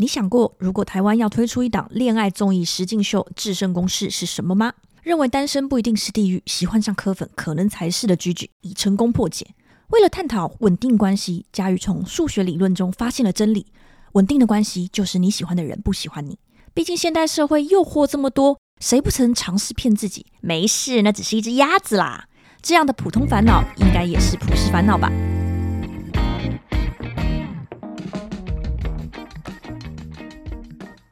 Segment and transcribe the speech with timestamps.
[0.00, 4.72] 你想过，如果台湾要推出一档恋爱综艺实境秀，制胜公式是什么吗？
[5.02, 9.48] 认为单身不一定是地狱，喜欢上柯粉可能才是的居居，已成功破解。
[9.88, 13.66] 为了探讨稳定关系，佳宇从数学理论中发现了真理：
[14.12, 16.38] 稳定的关系就是你喜欢的人不喜欢你。
[16.72, 20.24] 毕竟现代社会诱惑这么多，谁不曾尝试骗自己？
[20.40, 22.26] 没事，那只是一只鸭子啦。
[22.62, 25.12] 这样的普通烦恼，应该也是普世烦恼吧？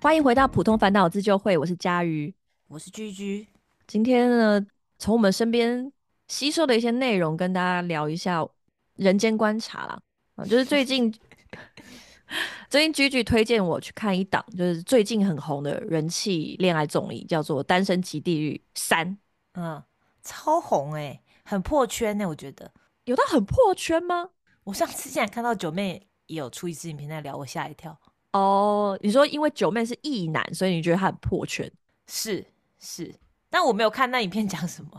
[0.01, 2.33] 欢迎回到普通烦恼自救会，我是佳瑜，
[2.69, 3.49] 我是居居。
[3.85, 4.65] 今天呢，
[4.97, 5.93] 从我们身边
[6.29, 8.47] 吸收的一些内容，跟大家聊一下
[8.95, 10.01] 人间观察啦。
[10.37, 11.13] 啊，就是最近
[12.71, 19.05] 最近居居推荐我去看一档，就是最近很红的人气恋爱综艺，叫做《单身即地狱三》。
[19.55, 19.83] 嗯，
[20.23, 22.29] 超红哎，很破圈呢。
[22.29, 22.73] 我觉得
[23.03, 24.31] 有到很破圈吗？
[24.63, 27.99] 我上次竟然看到九妹也有出一支影片在聊，我吓一跳。
[28.33, 31.71] 哦，你说因为九妹是异男，所以你觉得他很破圈？
[32.07, 32.45] 是
[32.79, 33.15] 是，
[33.51, 34.91] 但我没有看那影片讲什么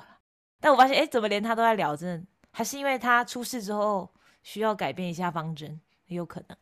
[0.60, 1.96] 但我发现，哎，怎么连他都在聊？
[1.96, 4.10] 真的，还是因为他出事之后
[4.44, 6.58] 需要改变一下方针，也有可能。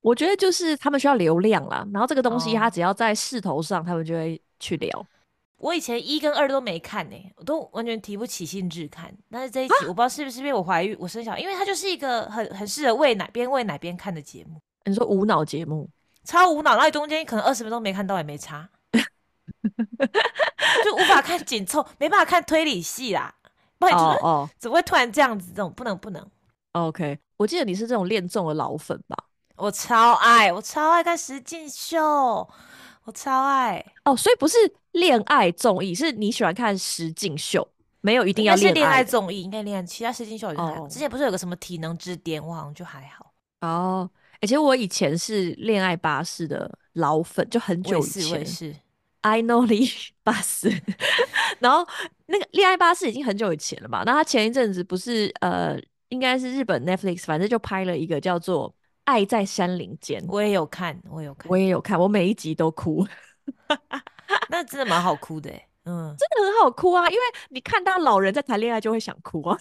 [0.00, 5.06] 我觉得就是他们需要流量啦，然后这个东西他只要在势头上，他们就会去聊。
[5.58, 9.12] 我以前一跟二都没看呢，我都完全提不起兴致看。
[9.30, 14.60] 但是这一集我不知道是不是因为我怀孕，我生小孩，因为它就是一个很很适合喂奶边喂奶边看的节目。
[14.84, 15.88] 你说无脑节目？
[16.26, 18.68] 超无脑，然后中间可能二十分钟没看到也没差，
[20.84, 23.32] 就无法看紧凑，没办法看推理戏啦。
[23.78, 25.50] 不然就是哦， 怎么会突然这样子？
[25.50, 26.30] 这种不能不能。
[26.72, 29.16] OK，我记得你是这种恋综的老粉吧？
[29.56, 31.98] 我超爱，我超爱看实境秀，
[33.04, 34.16] 我超爱哦。
[34.16, 34.56] 所以不是
[34.92, 37.66] 恋爱综艺，是你喜欢看实境秀，
[38.00, 40.86] 没有一定要恋爱综艺，应该恋爱其他实境秀也还好。
[40.88, 44.10] 之前不是有个什么体能之巅，我好像就还好哦。
[44.40, 48.74] 而且我以前是恋爱巴士的老粉，就很久以前是
[49.22, 49.82] I know 恋
[50.22, 50.70] 巴士，
[51.58, 51.86] 然后
[52.26, 54.02] 那个恋爱巴士已经很久以前了吧？
[54.06, 55.76] 那他前一阵子不是呃，
[56.10, 58.70] 应该是日本 Netflix，反正就拍了一个叫做
[59.04, 63.06] 《爱在山林间》，我也有看，我有看，我也有看，我每一集都哭，
[64.48, 65.50] 那真的蛮好哭的，
[65.84, 69.58] 嗯，真的很好哭啊，因为你看到老人在谈恋爱就会想哭啊。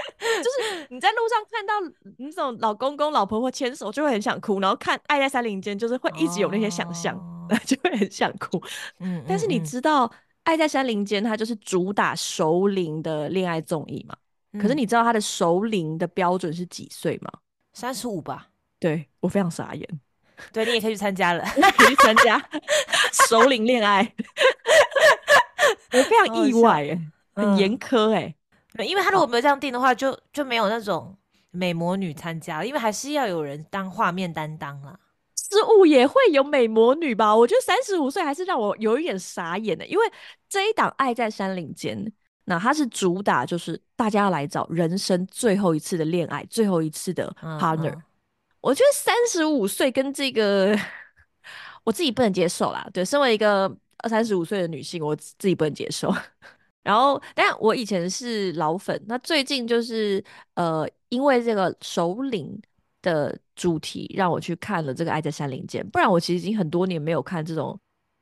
[0.42, 1.74] 就是你在路上看到
[2.18, 7.18] 那种老公公老婆婆牵手，就会很想哭；然后看《爱在山林间》，就是会一直有那些想象，
[7.64, 8.62] 就会很想哭。
[8.98, 10.06] 嗯，但是你知道
[10.44, 14.16] 《爱在山林间》它就是主打熟龄的恋爱综艺嘛？
[14.60, 17.30] 可是你知道它的熟龄的标准是几岁吗？
[17.72, 18.48] 三十五吧。
[18.78, 20.00] 对我非常傻眼。
[20.52, 21.44] 对你也可以去参加了，
[21.76, 22.42] 可以去参加
[23.28, 24.14] 熟龄恋爱。
[25.92, 26.98] 我非常意外哎，
[27.34, 28.34] 很严苛哎。
[28.78, 31.16] 因为他如果没有这样定的话，就就没有那种
[31.50, 34.98] 美魔女参加，因为还是要有人当画面担当啦。
[35.34, 37.34] 失误也会有美魔女吧？
[37.34, 40.04] 我觉得三十五岁还是让我有一点傻眼的，因为
[40.48, 41.98] 这一档《爱在山林间》，
[42.44, 48.00] 那它是主打就是大家要来找人生最后一次的恋爱，最后一次的 partner。
[48.60, 50.78] 我觉得三十五岁跟这个
[51.82, 52.88] 我自己不能接受啦。
[52.92, 56.14] 对，身为一个二三十五岁的女性，我自己不能接受。
[56.82, 60.24] 然后，但我以前是老粉，那最近就是
[60.54, 62.58] 呃，因为这个首领
[63.02, 67.78] 的主题，让我去看了这个《爱在山林间》，不然我其实已经很多年没有看这种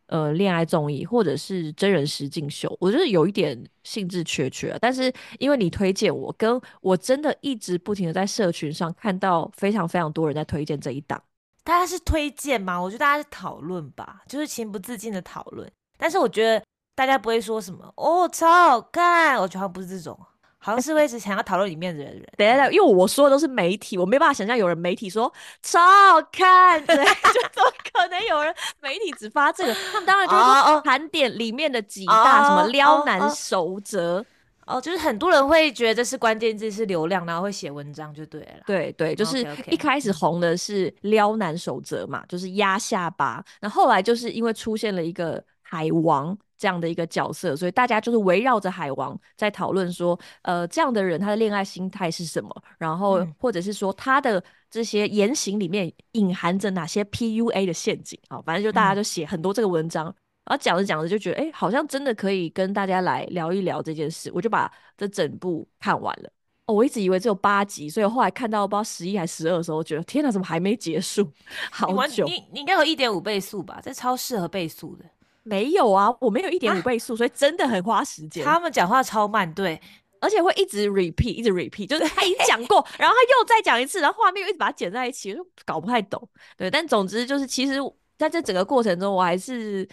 [0.06, 4.76] 呃恋爱综艺或者是真人实境秀，我觉得有一点兴致缺缺。
[4.80, 11.22] 但是因为你推荐我，跟我真的一直不停的在社群上看到非常非常多人在推荐这一档，
[11.62, 12.82] 大家是推荐吗？
[12.82, 15.70] 我觉得大家是讨论吧，就是情不自禁的讨论。
[15.96, 16.60] 但是我觉得。
[16.98, 19.40] 大家不会说什么哦，超好看！
[19.40, 20.18] 我觉得不是这种，
[20.58, 22.20] 好像是会一直想要讨论里面的人。
[22.36, 25.32] 等一下，因为我说的都是媒体，我没办法想象有人媒体说
[25.62, 26.96] 超好看，对，
[27.32, 29.72] 就怎么可能有人媒体只发这个？
[29.92, 34.24] 他们当然就是说盘点里面的几大什么撩男守则
[34.66, 38.64] 哦，就是很多人会觉得是关键字是流量，然后会写文章就对了。
[38.66, 46.36] 对对，就是一开始红的是撩男守则嘛，就是压下巴，那后来就是因为出现了一个海王。
[46.60, 52.50] 这样的一个角色，所以大家就是围绕着海王在讨论说，呃，这样的人他的恋爱心态是什么？
[52.78, 58.42] 然后或者是说他的这些言行里面隐含着哪些 PUA 的陷阱啊？
[58.44, 60.12] 反正就大家就写很多这个文章，然
[60.46, 64.28] 后讲着讲着就觉得，哎，好像真的可以跟大家来聊一聊这件事。
[64.34, 66.30] 我就把这整部看完了。
[66.66, 71.30] 哦，我一直以为只有八集，所以后来看到不知道十一还十二的时候，觉得天哪，怎么还没结束？
[71.70, 73.80] 好久，你你应该有一点五倍速吧？
[73.80, 75.04] 这超适合倍速的。
[75.48, 78.44] 没有啊，我没有一点五倍速，所以真的很花时间。
[78.44, 79.80] 他们讲话超慢，对
[80.20, 86.28] 而且会一直 repeat，一直 repeat，就是他已经讲过， 然后他又再讲一次，然后画面又一直把它剪在一起，就搞不太懂。
[86.56, 87.78] 对，但总之就是，其实
[88.18, 89.88] 在这整个过程中，我还是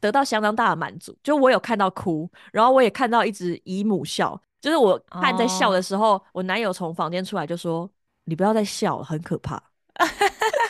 [0.00, 1.16] 得到相当大的满足。
[1.22, 4.40] 就我有看到哭，然后我也看到一直姨母笑。
[4.60, 7.88] 就是我看在笑的时候，我男友从房间出来就说
[8.24, 9.62] ：“你不要再笑了，很可怕。”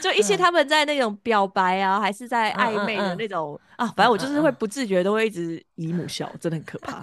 [0.00, 7.00] 就一些他们在那种表白啊，还是在暧昧的那种啊，反正我就是会不自觉都会一直姨母笑，真的很可怕。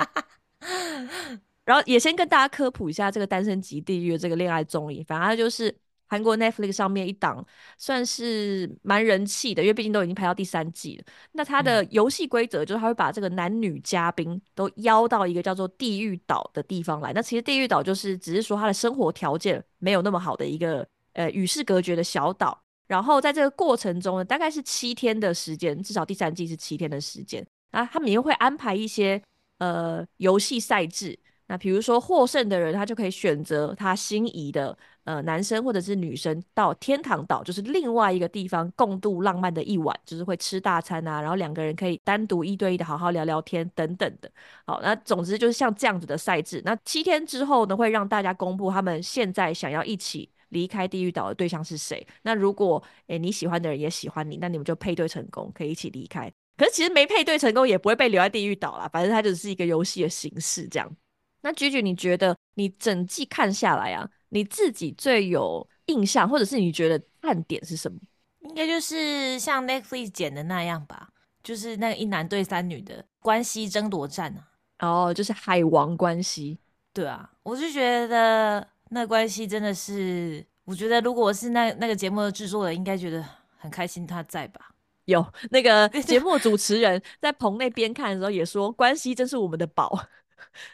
[1.65, 5.75] 然后也先跟大家科普一下这个《单身级地狱》这个恋爱综艺，反正就是
[6.07, 7.45] 韩国 Netflix 上面一档，
[7.77, 11.03] 算是蛮人气的，因为毕竟都已经拍到第三季了。
[11.33, 17.13] 那它的游戏规则就是他会把这个男女嘉宾都邀到一个叫做地狱岛的地方来。
[17.13, 20.87] 那其实地狱岛就是只是说他的生活条件没有那么好的一个
[21.19, 22.55] 呃与世隔绝的小岛。
[22.87, 27.45] 然后在这个过程中呢，大概是七天的时间，至少第三季是七天的时间。
[27.71, 29.21] 啊，他们也会安排一些
[29.59, 31.19] 呃游戏赛制。
[31.45, 44.31] 那比如说获胜的人，他就可以选择他心仪的呃男生或者是女生到天堂岛，就是另外一个地方共度浪漫的一晚，就是会吃大餐啊，然后两个人可以单独一对一的好好聊聊天等等的。
[44.65, 46.59] 好，那总之就是像这样子的赛制。
[46.65, 50.27] 那七天之后呢，会让大家公布他们现在想要一起。
[50.49, 52.05] 离开地狱岛的对象是谁？
[52.21, 56.31] 那如果诶你喜欢的人也喜欢你，那你们就配对成功，可以一起离开。
[56.57, 60.95] 可是其实没配对成功也不会被留在地狱岛啦，反正它只是一个游戏的形式这样。
[61.41, 67.97] 那菊菊，你觉得你整季看下来啊，你自己最有印象，或者是你觉得看点是什么？
[68.41, 71.09] 应该就是像 Netflix 剪的那样吧，
[71.41, 74.43] 就是那个一男对三女的关系争夺战啊。
[74.79, 76.57] 哦，就是海王关系。
[76.91, 78.67] 对啊，我就觉得。
[78.89, 83.23] 那关系真的是，我觉得如果我是那那个节目的制作人，应该觉得
[83.57, 84.71] 很开心他在吧？
[85.05, 90.07] 有那个 节目主持人在棚内边看的时候也说，关系真是我们的宝。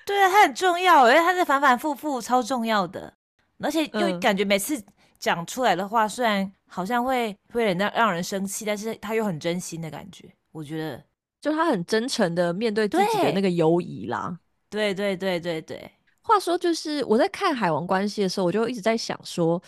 [0.05, 3.13] 对啊，他很重要，因为他是反反复复超重要的，
[3.59, 4.81] 而且又感觉每次
[5.19, 10.29] 讲出来的话，虽然好像会会让让人生气，但是他又很真心的感觉。
[10.51, 11.03] 我觉得，
[11.41, 14.37] 就他很真诚的面对自己的那个犹疑啦。
[14.69, 15.91] 对对对对对。
[16.25, 19.61] 话说，就是我在看《海王关系》的时候，我就一直在想说，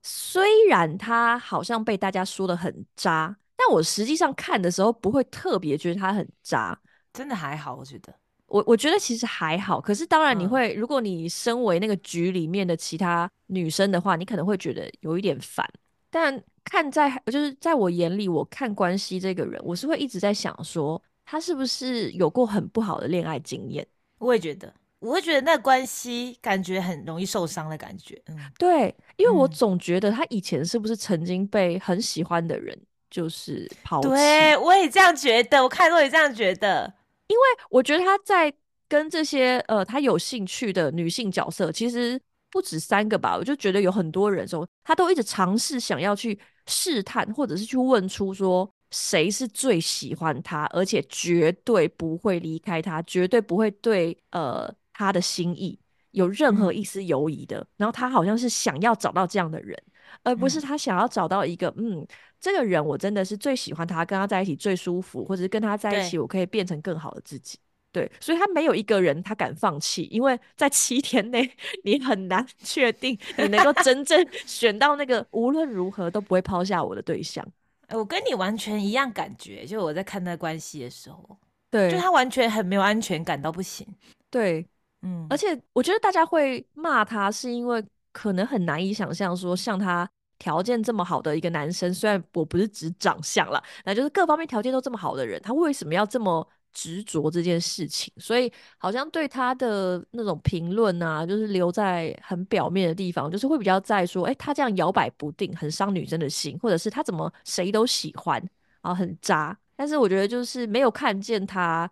[0.00, 6.78] 虽然他好像被大家说的很渣，但我实际上看的时候不会特别觉得他很渣，
[7.12, 8.14] 真的还好，我觉得。
[8.46, 15.68] 我我觉得其实还好，可是当然你会，如果你身为那个局里面的其他女生的话，你可能会觉得有一点烦。
[16.10, 23.84] 但看在就是在我眼里，我看关系这个人，我是会一直在想说，他是不是有过很不好的恋爱经验？
[24.18, 24.72] 我也觉得。
[25.02, 34.08] 我会觉得那关系感觉很容易受伤的感觉，嗯，对，因为我总觉得他以前是不是曾经被很喜欢的人就是抛弃？
[34.08, 36.94] 对，我也这样觉得，我看我也这样觉得，
[37.26, 38.52] 因为我觉得他在
[38.88, 46.38] 跟这些呃他有兴趣的女性角色，其实不止三个吧，我就觉得有很多人说他都一直尝试想要去
[46.68, 54.72] 试探，或者是去问出说谁是最喜欢他，而且绝对不会离开他，绝对不会对呃。
[54.92, 55.78] 他的心意
[56.10, 59.76] 有任何一丝犹疑的，然后他好像是想要找到这样的人，
[60.22, 62.06] 而不是他想要找到一个嗯，
[62.38, 67.58] 这个人我真的是最喜欢他，跟他在一起最舒服，或者是跟他在一起我可以变成更好的自己。
[67.90, 71.50] 对，所以他没有一个人他敢放弃，因为在七天内
[71.84, 77.46] 你很难 确定你能够真正 选到那个无论如何都不会抛下我的对象。
[77.90, 81.38] 我跟你完全一样感觉，就我在看那关系的时候，
[81.70, 83.86] 对，就他完全很没有安全感到不行。
[84.30, 84.66] 对。
[85.02, 98.12] 嗯，而且我觉得大家会骂他，是因为可能很难以想象说，像他条件这么好的一个男生，虽然我不是指长相了，那就是各方面条件都这么好的人，他为什么要这么执着这件事情？
[98.16, 108.40] 所以好像对他的那种评论啊，就是留在很表面的地方，就是会比较在说，哎，他这样摇摆不定，很伤女生的心，或者是他怎么谁都喜欢，
[108.82, 109.58] 然后很渣。
[109.74, 111.90] 但是我觉得就是没有看见他。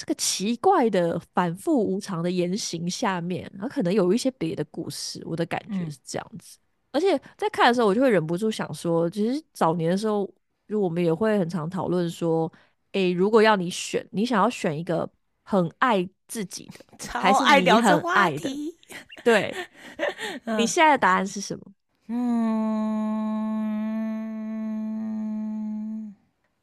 [0.00, 5.22] 这个奇怪的反复无常的言行下面，它可能有一些别的故事。
[5.26, 6.56] 我的感觉是这样子，
[6.90, 10.26] 而且在看的时候，我就会忍不住想说，其实早年的时候，
[10.66, 12.50] 就我们也会很常讨论说，
[12.92, 15.06] 诶，如果要你选，你想要选一个
[15.42, 16.82] 很爱自己的，
[17.20, 18.74] 还是你很爱的？
[19.22, 19.54] 对，
[20.56, 21.66] 你现在的答案是什么？
[22.06, 22.24] 嗯，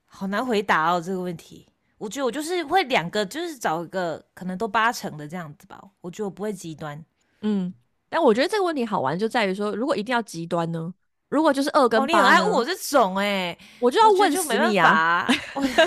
[0.06, 1.68] 好难回答哦，这个问题。
[1.98, 5.82] 我觉得我就是会两个，就是找一个可能都八成的这样子吧。
[6.02, 7.04] 我觉得我不会极端，
[7.42, 7.74] 嗯。
[8.10, 10.94] 但我觉得这个问题好玩就在于说，如果一定要极端呢？
[11.28, 15.28] 如果就是二跟八，你很爱问我这种哎，我就要问死你啊！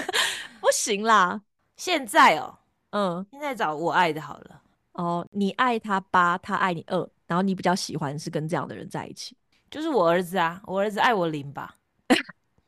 [0.61, 1.41] 不行啦，
[1.79, 2.59] 现在哦，
[2.91, 4.61] 嗯，现在找我爱的好了。
[4.93, 9.35] 哦，你爱他八，他爱你二，然后你比较喜欢是跟这样的人在一起。
[9.71, 11.77] 就是我儿子啊，我儿子爱我零吧，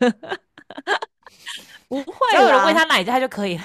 [2.01, 3.65] 不会只要有人喂啦他奶他就可以了，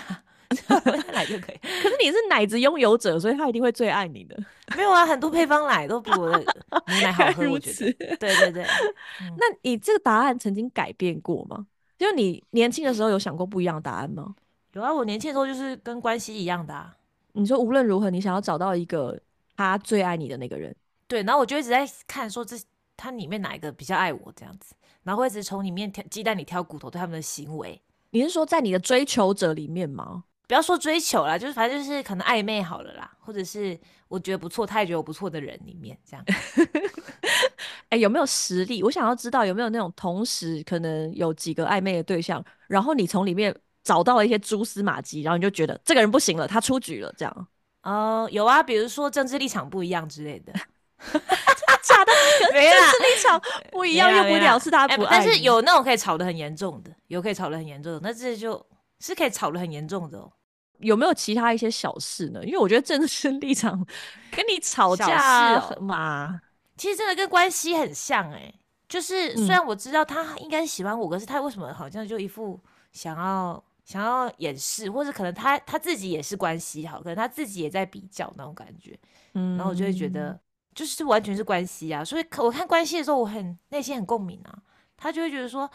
[0.85, 1.57] 喂他奶就可以。
[1.61, 4.37] 可是你是奶子拥有者，所以他一定会最爱你的。
[4.75, 7.93] 没有啊，很多配方奶都比我的母奶好喝，如我觉得。
[8.17, 8.63] 对对对，
[9.37, 11.67] 那你这个答案曾经改变过吗？
[11.97, 14.35] 就你年轻的时候有想过不一样的答案吗？
[14.73, 16.95] 有啊，我年轻的时候就是跟关系一样的啊。
[17.31, 19.19] 你说无论如何，你想要找到一个
[19.55, 20.75] 他最爱你的那个人。
[21.07, 22.55] 对，然后我就一直在看说这
[22.95, 27.81] 他里面哪一个比较爱我这样子，然后会一直从里面挑鸡蛋里挑骨头，对他们的行为。
[28.17, 30.23] 你是说在你的追求者里面吗？
[30.47, 36.25] 不要说追求啦，就是反正就是可能暧昧好了啦，或者是我觉得不错，他也觉得我不错的人里面这样。
[37.89, 38.81] 哎、有没有实力？
[38.81, 47.47] 我想要知道有没有那种同时可能有几个暧昧的对象，然后你从里面找到了一些蛛丝马迹，然后你就觉得这个人不行了，他出局了，这样。
[47.83, 50.53] 哦、有啊，比如说政治立场不一样之类的，
[51.83, 52.11] 假的？
[52.53, 55.05] 没啦政治立场不一样，没啦没啦又不了是他哎不。
[55.05, 58.65] 但是有那种可以吵得很严重的，有可以吵得很严重的，那这就
[58.99, 60.31] 是可以吵得很严重的哦。
[60.79, 62.43] 有没有其他一些小事呢？
[62.45, 63.83] 因为我觉得政治立场
[64.31, 66.39] 跟你吵架事哦嘛，
[66.77, 68.53] 其实真的跟关系很像哎、
[68.87, 72.59] 就是嗯虽然我知道他应该喜欢我，可是他为什么好像就一副
[72.91, 78.95] 想要想要掩饰，或者可能他他自己也是关系好，可能他自己也在比较那种感觉，
[79.33, 80.39] 嗯然后我就会觉得
[80.77, 84.59] 就是完全是关系啊，所以可我看关系的时候，我很内心很共鸣啊，
[84.95, 85.67] 他就会觉得说，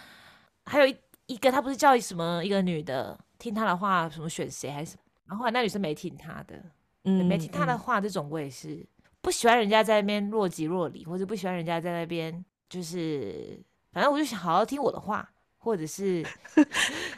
[0.64, 6.54] 还有一一个他不是叫什么一个女的听他的话，什么选谁还是什么，然后后来那女生没听他的，
[7.02, 8.87] 嗯没听他的话，这种我也是
[9.21, 13.61] 不喜欢人家在那边若即若离，或者不喜欢人家在那边就是，
[13.92, 15.28] 反正我就想好好听我的话，
[15.59, 16.25] 或者是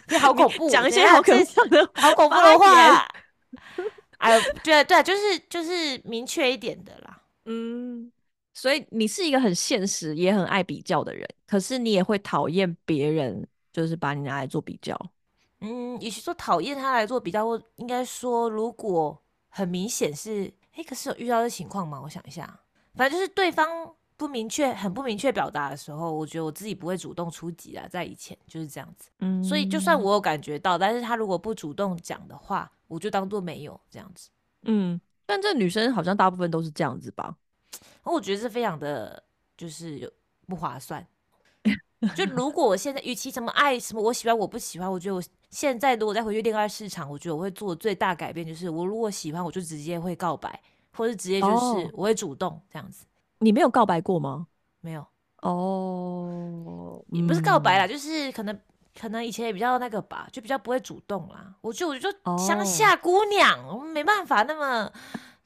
[0.07, 2.95] 这 好恐怖，讲一些好可这怕的好恐怖的话言。
[4.17, 7.14] 哎，对对，就是就是明确一点的啦。
[7.45, 8.11] 嗯，
[8.53, 14.99] 所以你是一个很现实也很爱比较的人，可是你也会讨厌别人就是把你拿来做比较。
[15.61, 22.01] 嗯，与其说讨厌他来做比较，或应该说，如果很明显是，哎，可是有遇到这情况吗？
[22.03, 22.61] 我想一下，
[22.95, 29.11] 反正就是对方不明确、很不明确表达的时候，我觉得我自己不会主动出击啊，在以前就是这样子。
[29.21, 34.29] 嗯，所以就算我有感觉到，但是他如果不主动讲的话，我就当做没有这样子。
[34.65, 37.37] 嗯，但这女生好像大部分都是这样子吧？
[38.03, 39.23] 我觉得是非常的，
[39.57, 40.11] 就是有
[40.47, 41.07] 不划算。
[42.15, 50.63] 就如果我现在，与其什么爱什么我喜欢我不喜欢，我觉得我现在如果再回去恋爱市场，我觉得我会做最大改变就是，我如果喜欢，我就直接会告白，
[50.93, 53.07] 或者直接就是哦我会主动这样子。
[53.39, 54.47] 你没有告白过吗？
[54.81, 55.07] 没有，
[55.41, 58.61] 哦，也不是告白啦，嗯，就是可能
[58.99, 61.55] 可能以前也比较那个吧，就比较不会主动啦。
[61.61, 64.91] 我就我就哦乡下姑娘，我们没办法那么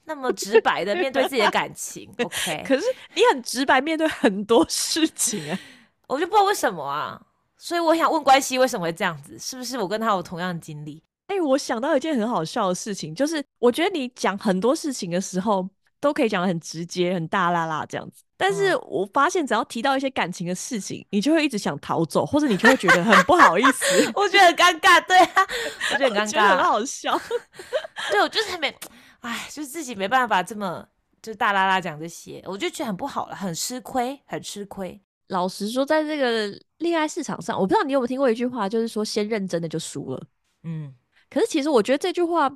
[0.05, 2.13] 那么直白的 面对自己的感情。
[2.23, 2.83] OK，可是
[3.15, 5.59] 你很直白面对很多事情啊、
[6.07, 7.21] 我就不知道为什么啊，
[7.57, 9.37] 所以我想问关系为什么会这样子？
[9.39, 11.03] 是不是我跟他有同样的经历？
[11.27, 15.67] 哎、我想到一件很好笑的事情，就是我觉得你讲很多事情的时候，
[15.99, 18.23] 都可以讲的很直接、很大啦啦这样子。
[18.37, 25.47] 但是嗯我发现，只要提到一些感情的事情，你就会一直想逃走，或者你就会觉得很不好意思， 我觉得很尴尬，对啊，
[25.93, 26.63] 我觉得很尴我觉得很。
[26.63, 27.19] 好笑。
[28.11, 28.73] 对我就是没，
[29.19, 30.87] 哎，就是自己没办法这么
[31.21, 34.99] 就大啦啦讲这些，我就觉得很不好了，很吃亏，很吃亏。
[35.27, 40.23] 老实说，在这个恋爱市场上，我不知道你有没有听过一句话，就是说先认真的就输了。
[40.63, 40.91] 嗯，
[41.29, 42.49] 可是其实我觉得这句话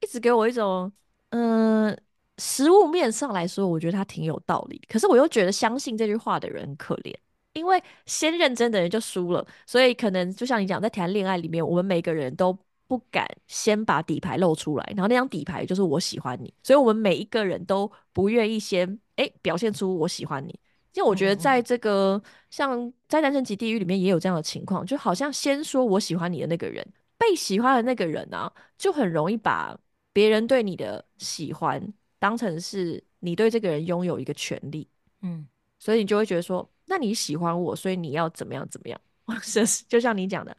[0.00, 0.92] 一直给我一种，
[1.30, 1.98] 嗯、
[2.40, 4.80] 实物面上来说，我觉得他挺有道理。
[4.88, 7.14] 可是我又觉得相信这句话的人很可怜，
[7.52, 20.58] 因为先认真的人就输了，所以可能就像你讲，在谈恋爱里面，我们每个人都不敢先把底牌露出来，然后那张底牌就是我喜欢你，所以我们每一个人都不愿意先诶表现出我喜欢你。
[20.94, 22.20] 因为我觉得在这个
[22.50, 26.84] 像在《单身级地狱》里面也有这样的情况，就好像先说我喜欢你的那个人，
[27.16, 29.78] 被喜欢的那个人啊，就很容易把
[30.12, 31.80] 别人对你的喜欢
[32.20, 34.86] 当成是你对这个人拥有一个权利，
[35.22, 35.44] 嗯，
[35.80, 40.56] 所以你就会觉得说，那你喜欢我，所以你要怎么样怎么样， 或者是就像你讲的，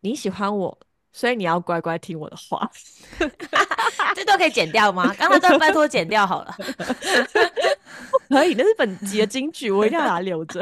[0.00, 0.76] 你喜欢我，
[1.12, 2.68] 所以你要乖乖听我的话。
[4.14, 5.14] 这都可以剪掉吗？
[5.14, 6.56] 刚才段拜托剪掉好了。
[8.28, 10.60] 可以，那是本集的金句，我一定要把它留着。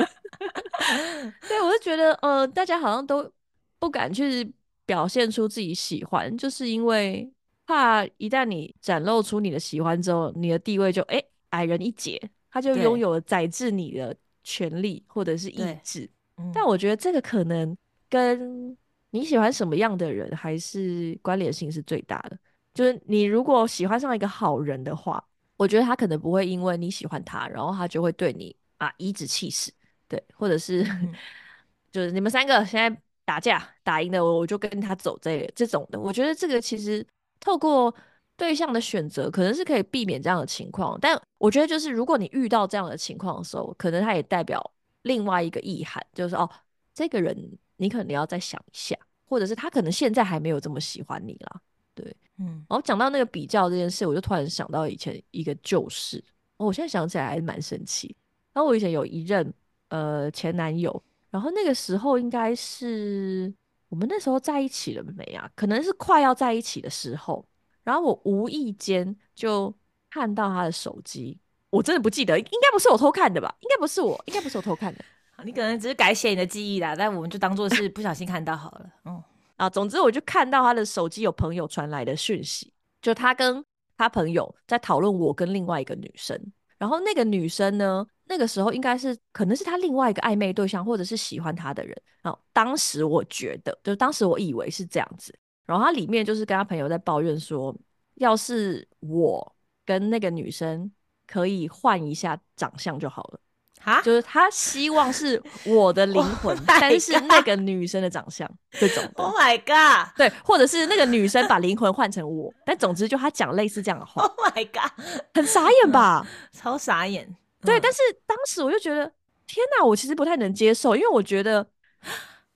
[1.49, 3.31] 对，我就觉得，呃，大家好像都
[3.79, 4.53] 不敢去
[4.85, 7.31] 表现出自己喜欢，就是因为
[7.69, 12.19] 怕一旦你展露出你的喜欢之后，你的地位就哎、矮人一截，
[12.51, 16.09] 他就拥有了宰制你的权利或者是意志。
[16.37, 17.77] 嗯但我觉得这个可能
[18.09, 18.77] 跟
[19.11, 22.39] 你喜欢什么样的人还是关联性是最大的。
[22.73, 25.23] 就是你如果喜欢上一个好人的话，
[25.57, 29.73] 我觉得他可能不会因为你喜欢他，然后他就会对你啊颐指气使，
[30.07, 31.13] 对，或者是、嗯
[31.91, 35.99] 就是你们三个现在打架打赢了，我我就跟他走这这种的。
[35.99, 37.05] 我觉得这个其实
[37.41, 37.95] 透过
[38.37, 40.99] 对象的选择，可能是可以避免这样的情况。
[41.01, 46.49] 但我觉得就是如果你遇到这样的情况的时候，可能它也代表另外一个意涵，就是哦，
[46.95, 47.37] 这个人
[47.77, 51.61] 你可能要再想一下，或者是他可能现在还没有这么喜欢你啦。
[51.95, 56.23] 对嗯，然后讲到那个比较这件事，我就突然想到以前一个旧事，
[56.59, 58.15] 哦我现在想起来还蛮生气。
[58.53, 59.53] 然后我以前有一任
[59.89, 63.53] 呃前男友，然后那个时候应该是
[63.89, 65.51] 我们那时候在一起了没啊？
[65.55, 67.47] 可能是快要在一起的时候，
[67.83, 69.75] 然后我无意间就
[70.11, 71.39] 看到他的手机，
[71.71, 73.55] 我真的不记得，应该不是我偷看的吧？
[73.61, 75.05] 应该不是我，应该不是我偷看的。
[75.45, 78.91] 你可能只是改写你的记忆啦，但我们就当做是不小心看到好了。
[79.05, 79.23] 嗯，
[79.57, 83.65] 啊，总之我就看到他的手机有朋友传来的讯息，就他跟
[83.97, 92.01] 他朋友在讨论我跟另外一个女生，然后那个女生呢，那个时候应该是可能是他另外一个暧昧对象，或者是喜欢他的人。
[92.23, 97.75] 然后当时我觉得，就当时我以为是这样子，然后他里面就是跟他朋友在抱怨说，
[98.15, 100.91] 要是我跟那个女生
[101.27, 103.41] 可以换一下长相就好了。
[103.89, 110.17] 哈，就是他希望是我的灵魂 Oh 但是那个女生的长相这种的 Oh my god！
[110.17, 114.93] 对，或者是那个女生把灵魂换成我，但总之就他讲类似这样的话，Oh my god！
[115.35, 116.27] 很傻眼吧？
[116.53, 117.37] 超傻眼。
[117.63, 119.11] 对，嗯但是当时我就觉得，
[119.47, 121.67] 天哪，我其实不太能接受，因为我觉得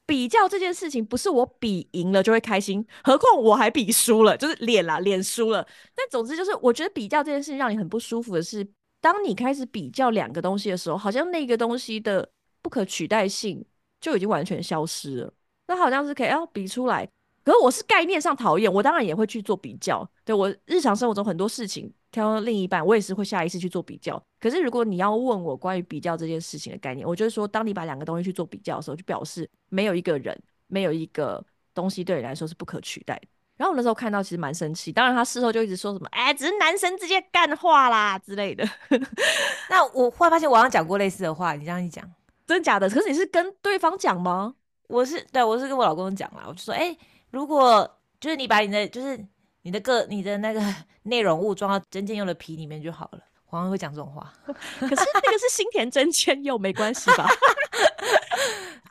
[0.06, 5.66] 比较这件事情不是我比赢了就会开心，何况我还比输了，就是脸啦，脸输了。
[5.94, 8.66] 但总之就是，我觉得比较这件事情让你很不舒服的是，
[9.02, 12.26] 当你开始比较两个东西的时候，好像那个东西的
[12.62, 13.62] 不可取代性
[14.00, 15.34] 就已经完全消失了。
[15.66, 17.04] 那好像是可以要比出来，
[17.44, 20.08] 可是我是概念上讨厌，我当然也会去做比较。
[20.24, 24.22] 对我日常生活中很多事情，挑另一半，我也是会下意识去做比较。
[24.38, 31.44] 可是如果你要问我关于比较这件事情的概念，我就是说，当你把两个东西去做比较的时候，就表示没有一个人，没有一个
[31.74, 33.20] 东西对你来说是不可取代。
[33.56, 38.68] 然后我那时候看到其实蛮生气，当然他事后就一直说什么，哎，只是男生直接干话啦之类的，
[39.70, 42.04] 那我忽然发现我好像讲过类似的话，你这样一讲，
[42.46, 42.88] 真的假的？
[42.88, 44.54] 可是你是跟对方讲吗？
[44.88, 46.96] 我是对我是跟我老公讲啦，我就说，哎、
[47.30, 47.88] 如果
[48.20, 49.18] 就是你把你的就是
[49.62, 50.60] 你的个你的那个
[51.04, 53.20] 内容物装到真剑佑的皮里面就好了。
[53.48, 57.28] 我好像会讲这种话， 可是那个是新田真千佑，没关系吧？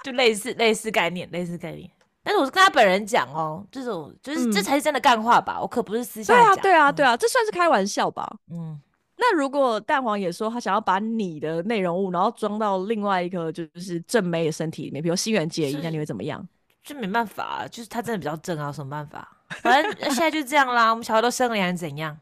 [0.04, 1.89] 就类似类似概念，类似概念。
[2.23, 6.63] 但是我是跟他本人讲哦，这种就是、这嗯才是真的干话吧，我可不是私下对啊，讲。
[6.63, 8.31] 对啊，对啊，这算是开玩笑吧？
[8.51, 8.79] 嗯，
[9.17, 16.47] 那如果蛋黄也说他想要把你的内容物，然后装到另外一个就是正妹的身体里面，比如新垣结衣，是那你会怎么样？
[16.84, 19.27] 就没办法、啊，就是他真的比较正啊，有什么办法？
[19.62, 22.17] 反正现在就这样啦，我们小孩都生了，还是怎样？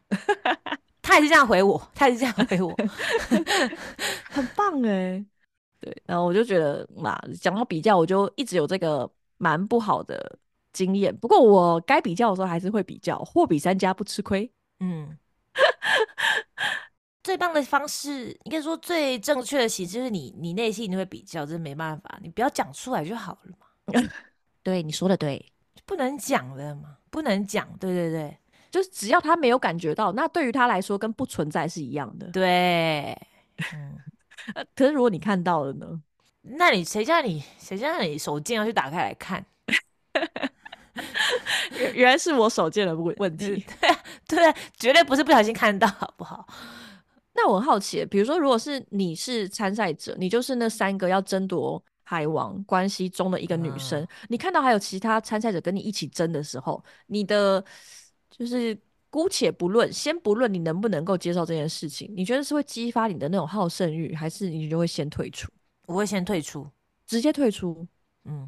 [1.01, 2.75] 他也是这样回我，他也是这样回我。
[4.29, 5.23] 很棒哎，
[5.79, 9.09] 对，然后我就觉得嘛，讲到比较，我就一直有这个
[9.39, 10.38] 蛮不好的
[10.71, 11.15] 经验。
[11.17, 14.52] 不过我该比较的时候还是会比较，货比三家不吃亏。
[14.80, 15.17] 嗯，
[17.23, 23.67] 最棒的方式，应该说最正确的其实就是你你内心你会比较，这没办法，你不要讲出来就好了嘛，
[24.63, 25.52] 对，你说的对，
[25.86, 28.38] 不能讲的嘛，不能讲，对对对
[28.71, 32.30] 就是只要他没有感觉到，那对于他来说跟不存在是一样的。
[32.32, 33.17] 对，
[33.73, 33.97] 嗯，
[34.54, 36.02] 呃 可是如果你看到了呢？
[36.41, 39.45] 那你谁叫你谁叫你手贱要去打开来看？
[41.78, 43.65] 原原来是我手贱的问问题。
[44.28, 46.47] 对啊，绝对不是不小心看到，好不好？
[47.34, 57.63] 那我很好奇，比如说，如果是你是参赛者，你就是那三个要争夺海王关系中的一个女生，嗯你看到还有其他参赛者跟你一起争的时候，你的
[58.30, 58.78] 就是
[59.10, 65.49] 姑且不论，先不论你能不能够接受这件事情，你觉得是会激发你的那种好胜欲，还是你就会先退出，
[65.89, 66.69] 我会先退出。
[67.08, 67.88] 直接退出？
[68.25, 68.47] 嗯，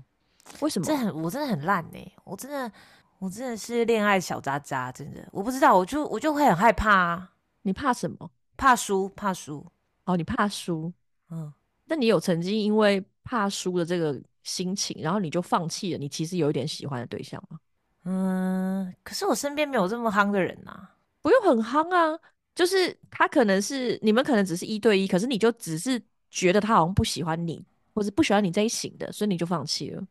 [0.60, 0.86] 为什么？
[0.86, 2.72] 这很我真的很烂呢、我真的
[3.18, 7.32] 我真的是恋爱小渣渣，真的我不知道，我就我就会很害怕啊，
[7.64, 8.30] 你怕什么？
[8.56, 9.66] 怕输怕输。
[10.06, 10.94] 哦，你怕输。
[11.32, 11.52] 嗯，
[11.86, 17.60] 那你有曾经因为怕输的这个心情，然后你就放弃了你其实有一点喜欢的对象吗？
[18.04, 20.90] 嗯，可是我身边没有这么夯的人呐、
[21.24, 22.20] 不用很夯啊，
[22.54, 26.00] 就是他可能是你们可能只是一对一，可是你就只是
[26.32, 27.64] 觉得他好像不喜欢你，
[27.94, 30.02] 或者不喜欢你这一型的，所以你就放弃了。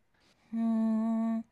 [0.52, 1.42] 嗯，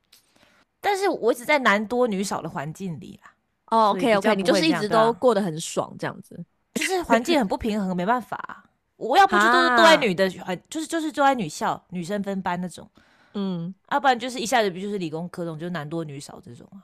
[0.80, 3.32] 但是我一直在男多女少的环境里啦，
[3.70, 6.38] 哦，OK OK，你就是一直都过得很爽这样子。
[6.74, 8.62] 就是环境很不平衡，没办法啊、
[8.96, 12.88] 我要不就都是都在女的环，就是就是都在女校女生分班那种，
[13.34, 16.82] 嗯，要不然就是一下子不就是理工科那种，就是男多女少这种啊。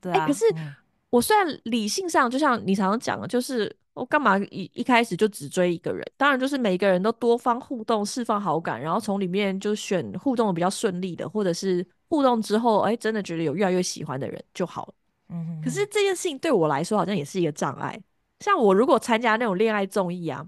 [0.00, 0.74] 对啊，哎可是嗯
[1.10, 6.04] 我虽然理性上就像你常常讲的，就是我干嘛一一开始就只追一个人？
[6.16, 14.94] 当然就是每个人都多方互动，释放好感，然后从里面就选互动的比较顺利的，或者是互动之后，哎，真的觉得有越来越喜欢的人就好了。
[15.28, 17.98] 嗯，可是这件事情对我来说好像也是一个障碍。
[18.40, 20.44] 像我如果参加那种恋爱综艺啊，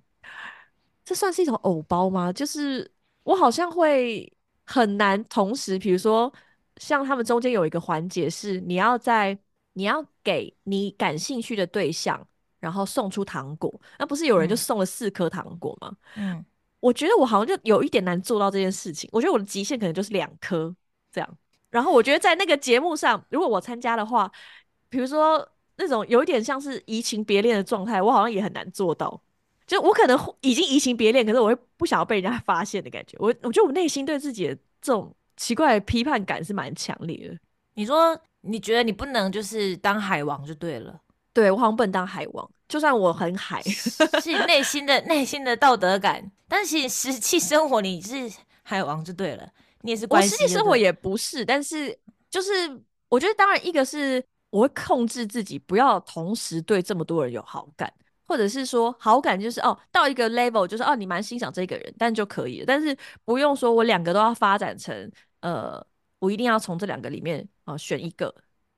[1.04, 2.32] 这算是一种偶包吗？
[2.32, 2.90] 就是
[3.22, 4.30] 我好像会
[4.64, 6.32] 很难同时，比如说
[6.78, 9.38] 像他们中间有一个环节是你要在
[9.74, 12.26] 你要给你感兴趣的对象，
[12.66, 15.96] 然后送出糖果，那不是有人就嗯送了四颗糖果吗？
[16.16, 16.44] 嗯，
[16.80, 19.08] 我觉得我好像就有一点难做到这件事情。
[19.12, 20.74] 我觉得我的极限可能就是两颗
[21.12, 21.38] 这样。
[21.70, 24.28] 然后我觉得在那个节目上，如果我参加的话，
[24.88, 29.22] 比如说那种有一点像是移情别恋的状态，我好像也很难做到。
[29.64, 33.16] 就我可能已经移情别恋，可是我会不想要被人家 发现的感觉。
[33.20, 37.38] 我我觉得我内心对自己的这种奇怪的批判感是蛮强烈的。
[37.74, 40.98] 你说你觉得你不能就是当海王就对了，
[41.36, 44.32] 对我好像不能当海王，就算我很海，是。
[44.48, 49.46] 内心的内心的道德感，但是其实实际生活你是海王就对了，
[49.82, 51.94] 你也是我实际生活也不是，但是
[52.30, 52.50] 就是
[53.10, 57.92] 我觉得，当然一个是我会控制自己，不要同时对这么多人有好感，
[58.26, 62.96] 或者是说好感就是哦到一个 level 就是哦你蛮欣赏这个人，但就可以了，但是
[63.26, 65.84] 不用说我两个都要发展成呃
[66.18, 68.34] 我一定要从这两个里面啊、呃选一个，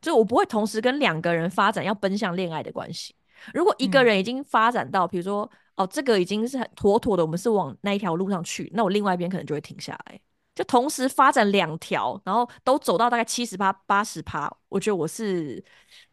[0.08, 3.14] 就我不会同时跟两个人发展要奔向恋爱的关系。
[3.54, 4.04] 如果一个嗯。
[4.06, 10.20] 人已经发展到，比如说哦这个已经是很妥妥的，我们是往那一条路上去，那我另外一边可能就会停下来。
[10.54, 15.62] 就同时发展两条，然后都走到大概七十趴、八十趴，我觉得我是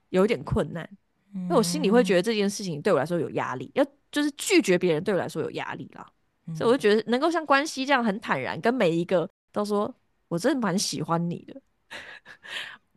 [0.10, 0.88] 有一点困难，
[1.34, 6.06] 因为我心里会觉得，得这件事情对我来说有压力，要就是拒绝别人对我来说有压力啦，
[6.46, 6.56] 嗯。
[6.56, 6.90] 所以我就。
[6.90, 9.92] 觉得能够像关系这样很坦然，跟每一个都说
[10.28, 11.60] 我真的蛮喜欢你的，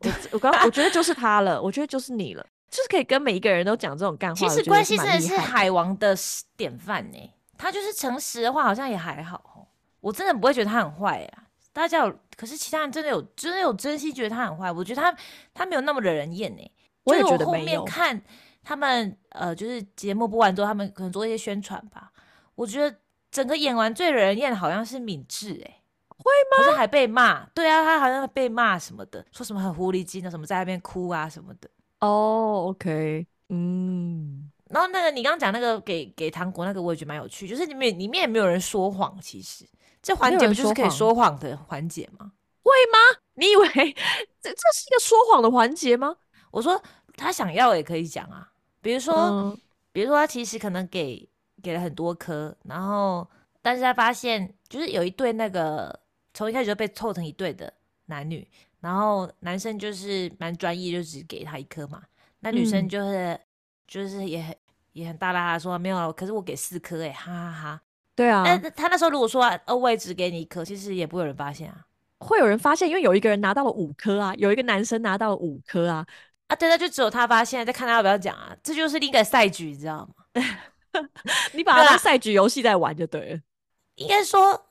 [0.01, 6.17] 我我刚我觉得就是他了，我觉得就是你了，就是可以跟每一个人都讲这种干话，其实关系真的是海王的
[6.57, 7.19] 典范呢。
[7.57, 9.67] 他就是诚实的话，好像也还好哦。
[10.01, 11.29] 我真的不会觉得他很坏呀。
[11.73, 14.71] 大家有，可是其他人真的有，真的有真心觉得他很坏。
[14.71, 15.17] 我觉得他
[15.53, 16.71] 他没有那么惹人厌呢。
[17.05, 18.21] 我也觉得后面看
[18.63, 22.13] 他们呃，就是节目播完之后，他们可能做一些宣传吧。
[22.55, 22.97] 我觉得
[23.31, 25.78] 整个演完最惹人厌的好像是敏智哎、会
[26.51, 26.57] 吗？
[26.59, 31.69] 可是还被骂，对啊，他好像被骂什么的，说什么很狐狸精啊，什么在那边哭啊什么的。
[32.01, 39.65] 哦，OK，嗯，然后那个你刚刚讲那个给给糖果那个，我也觉得蛮有趣，就是里面里面也没有人说谎，其实。
[40.01, 42.33] 这环节不就是可以人说谎的环节吗？
[43.35, 43.67] 你以为
[44.41, 46.17] 这这是一个说谎的环节吗？
[46.51, 46.81] 我说
[47.17, 48.49] 他想要也可以讲啊，
[48.81, 49.59] 比如说、嗯。
[49.91, 51.29] 比如说他其实可能给
[51.61, 53.29] 给了很多颗，然后
[53.61, 55.99] 但是他发现就是有一对那个
[56.39, 57.73] 从一开始就被凑成一对的
[58.07, 58.47] 男女，
[58.79, 62.01] 然后男生就是蛮专一，就只给他一颗嘛，
[62.39, 63.41] 那女生嗯就是、
[63.89, 64.57] 就是也很
[64.93, 67.83] 也很大啦啦说没有啊，可是我给四颗哎，哈哈哈。
[68.15, 71.85] 对啊，但他那时候如果说呃我也只给你一颗，其实也不会有人发现啊。
[72.21, 76.07] 会有人发现，因为有一个人拿到了五颗啊，有一个男生拿到了五颗啊，
[76.47, 80.45] 啊，对，那就只有他发现，再看他要不要讲啊，这就是另一个赛局，你知道吗？
[81.53, 83.41] 你把它对啊当赛局游戏在玩就对了。
[83.97, 84.68] 应该说，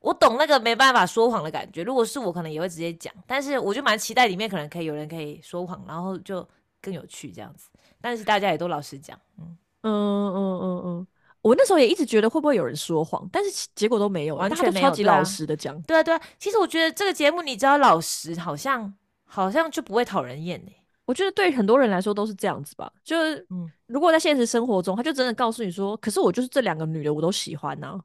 [0.00, 1.82] 我懂那个没办法说谎的感觉。
[1.82, 6.46] 如果是我，可能也会直接讲，但是我就蛮期待里面可能可以有人可以说谎，然后就
[6.80, 7.68] 更有趣这样子。
[8.00, 11.06] 但是大家也都老实讲，嗯，嗯嗯嗯嗯，
[11.42, 15.80] 我那时候也一直觉得会不会有人说谎，但是结果都没有，完全超级老实的讲。
[15.82, 16.20] 对啊对啊。
[16.38, 18.92] 其实我觉得这个节目，你只要老实，好像
[19.24, 20.72] 好像就不会讨人厌呢。
[21.04, 27.98] 我觉得对很多人来说都是这样子吧，就是嗯如果在现实生活中，他就真的告诉你说，可是我就是这两个女的我都喜欢呐、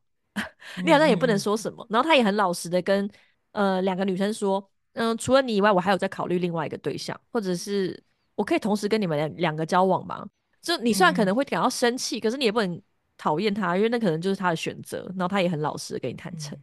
[0.84, 1.86] 你好像也不能嗯说什么。
[1.90, 3.10] 然后他也很老实的跟
[3.52, 8.02] 呃两个女生说，嗯、除了你以外，我还有在考虑另外一个对象，或者是
[8.36, 10.26] 我可以同时跟你们两两个交往吗？
[10.62, 12.82] 就你虽然可嗯能会感到生气，可是你也不能
[13.18, 15.06] 讨厌他，因为那可能就是他的选择。
[15.16, 16.58] 然后他也很老实的跟你坦诚。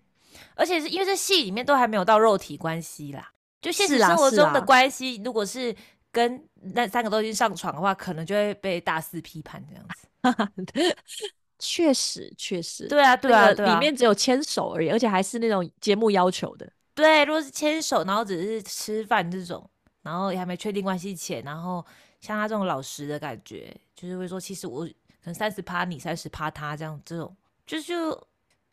[0.55, 3.31] 而且是因为这戏里面都还没有到肉体关系啦，
[3.61, 5.75] 就现实生活中的关系，如果是
[6.11, 6.43] 跟
[6.75, 10.09] 那三个都已经上床的话，可能就会被大肆批判这样子。
[11.65, 16.69] 确实，确实，对啊，对啊，那个对啊里面只有牵手而已，而且还是那种节目要求的。
[16.93, 19.71] 对，如果是牵手，然后只是吃饭这种，
[20.03, 21.85] 然后也还没确定关系前，然后
[22.21, 24.91] 像他这种老实的感觉，就是会说，其实我可
[25.27, 28.27] 能三十趴你，三十趴他这样，这种就就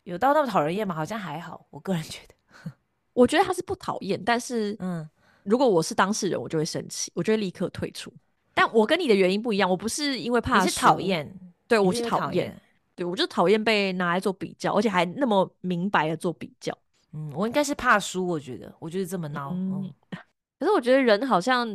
[0.04, 0.95] 有到那么讨人厌吗？
[0.95, 2.71] 好像还好，我个人觉得，
[3.13, 5.08] 我觉得他是不讨厌，但是嗯，
[5.43, 8.12] 如果我是当事人，我就会生气，我就会立刻退出。
[8.54, 11.34] 但我跟你的原因不一样，我不是因为怕你是输讨，厌，
[11.65, 12.60] 对我是是讨厌，，
[12.99, 16.77] 对我就讨厌被拿来做比较，而且还那么明白的做比较。
[17.13, 19.93] 嗯，我应该是怕输，我觉得，我就是这么闹，嗯嗯，
[20.59, 21.65] 可是我觉得人好像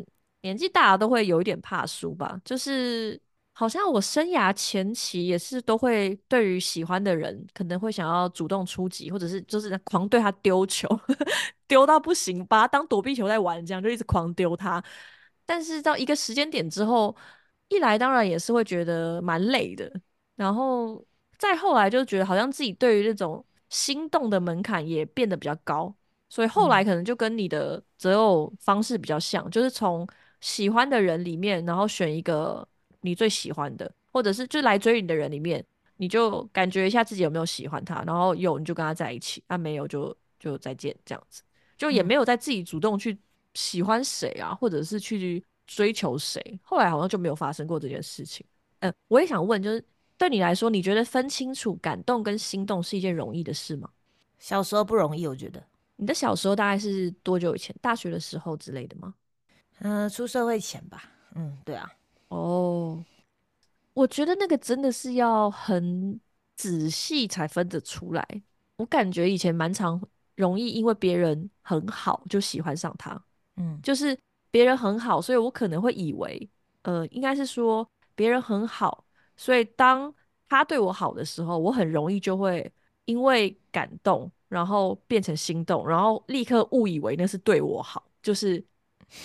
[0.42, 3.18] 年纪大了都会有一点怕输吧，就是
[3.52, 10.86] 好像我生涯前期也是都会对于喜欢的人可能会想要主动出击，或者是就是狂对他丢球，
[11.66, 14.84] 丢到不行，把他当躲避球在玩，这样就一直狂丢他。
[15.46, 17.14] 但是到一个时间点之后，
[17.68, 19.92] 一来当然也是会觉得蛮累的，
[20.36, 21.04] 然后
[21.44, 25.94] 再后来就觉得好像自己对于那种心动的门槛也变得比较高，
[26.30, 30.08] 所以后来可能就跟你的择偶方式比较像，就是从
[30.40, 32.66] 喜欢的人里面，然后选一个
[33.02, 35.62] 你最喜欢的，或者是就来追你的人里面，
[35.98, 41.42] 你就感觉一下自己有没有喜欢他，然后有你就跟他在一起，啊没有就就再见这样子，
[41.76, 43.18] 就也没有在自己主动去
[43.52, 48.46] 喜欢谁啊，或者是去追求谁，后来好像就没有发生过这件事情。
[48.80, 49.84] 嗯，我也想问，就是
[50.24, 53.90] 对你来说，你觉得分清楚感动跟心动是一件容易的事吗？
[54.38, 55.62] 小时候不容易，我觉得。
[55.96, 57.76] 你的小时候大概是多久以前？
[57.82, 59.14] 大学的时候之类的吗？
[59.80, 61.04] 嗯，出社会前吧。
[61.34, 61.92] 嗯，对啊。
[62.28, 63.04] 哦，
[63.92, 66.18] 我觉得那个真的是要很
[66.56, 68.26] 仔细才分得出来。
[68.76, 70.00] 我感觉以前蛮常
[70.36, 73.22] 容易因为别人很好就喜欢上他。
[73.56, 74.18] 嗯，就是
[74.50, 76.48] 别人很好，所以我可能会以为，
[76.80, 79.03] 呃，应该是说别人很好，
[79.36, 80.12] 所以当
[80.48, 82.70] 他对我好的时候，我很容易就会
[83.04, 88.62] 因为感动，然后变成心动，然后立刻误以为那是对我好，就是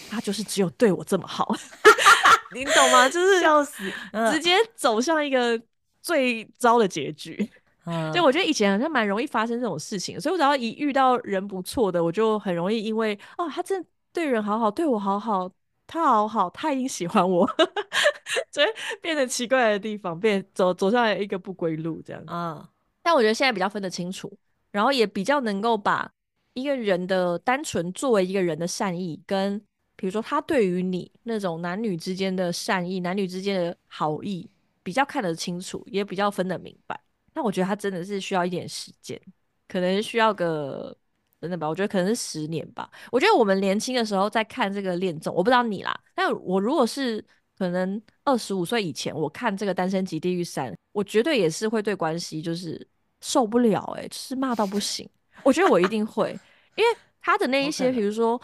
[0.09, 1.53] 他就是只有对我这么好，
[2.53, 3.07] 你懂吗？
[3.07, 5.61] 就 是笑死，嗯直接走向一个
[6.01, 7.49] 最糟的结局。
[7.85, 15.49] 嗯就我觉得以前好像蛮容易发生这种事情，所以我只要一遇到人不错的，我就很容易因为哦，他真的对人好好，对我好好，
[15.91, 17.49] 他好好，他已经喜欢我，
[18.54, 18.67] 所以
[19.02, 22.23] 变成奇怪的地方，变走走上来一个不归路这样。
[22.28, 22.63] 嗯
[23.02, 24.32] 但我觉得现在比较分得清楚，
[24.71, 26.12] 然后也比较能够把
[26.54, 29.60] 一个人的单纯作为一个人的善意，跟
[29.95, 34.47] 比如说他对于你那种男女之间的善意、男女之间的好意，
[34.84, 36.99] 比较看得清楚，也比较分得明白。
[37.34, 39.19] 那我觉得他真的是需要一点时间，
[39.67, 40.95] 可能需要个
[41.41, 42.89] 真的吧，我觉得可能是十年吧。
[43.12, 47.23] 我觉得我们年轻的时候在看这个恋综，我不知道你啦，但我如果是
[47.58, 52.86] 可能二十五岁以前，我看这个《单身级地狱三》，我绝对也是会对关系就是
[53.21, 55.08] 受不了、欸，就是骂到不行。
[55.43, 56.38] 我觉得我一定会，
[56.75, 58.41] 因为他的那一些，比如说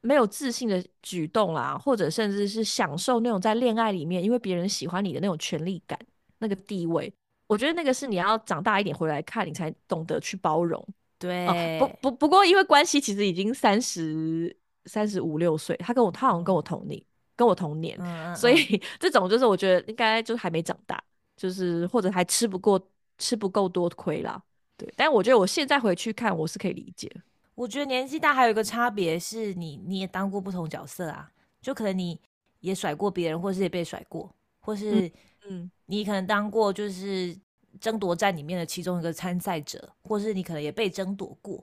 [0.00, 5.98] 没有自信的举动啦，或者甚至是享受那种在恋爱里面，因为别人喜欢你的那种权利感、
[6.38, 7.12] 那个地位，
[7.46, 10.82] 我觉得那个是你要长大一点回来看，你才懂得去包容。
[11.18, 17.04] 对，哦，不不不过，因为关系其实已经三十三十五六岁，他跟我他好像跟我同龄，
[17.34, 17.98] 跟我同年，
[18.36, 21.02] 所以 这种就是我觉得应该就是还没长大，
[21.36, 22.80] 就是或者还吃不过
[23.18, 24.40] 吃不够多亏啦。
[24.76, 27.10] 对，但我觉得我现在回去看，我是可以理解。
[27.56, 31.28] 我觉得年纪大还有一个差别是你你也当过不同角色啊，
[31.60, 32.20] 就可能你
[32.60, 35.10] 也甩过别人，或是也被甩过，或是
[35.48, 37.36] 嗯你可能当过就是
[37.80, 41.62] 争夺战里面的其中一个参赛者，或是你可能也被争夺过，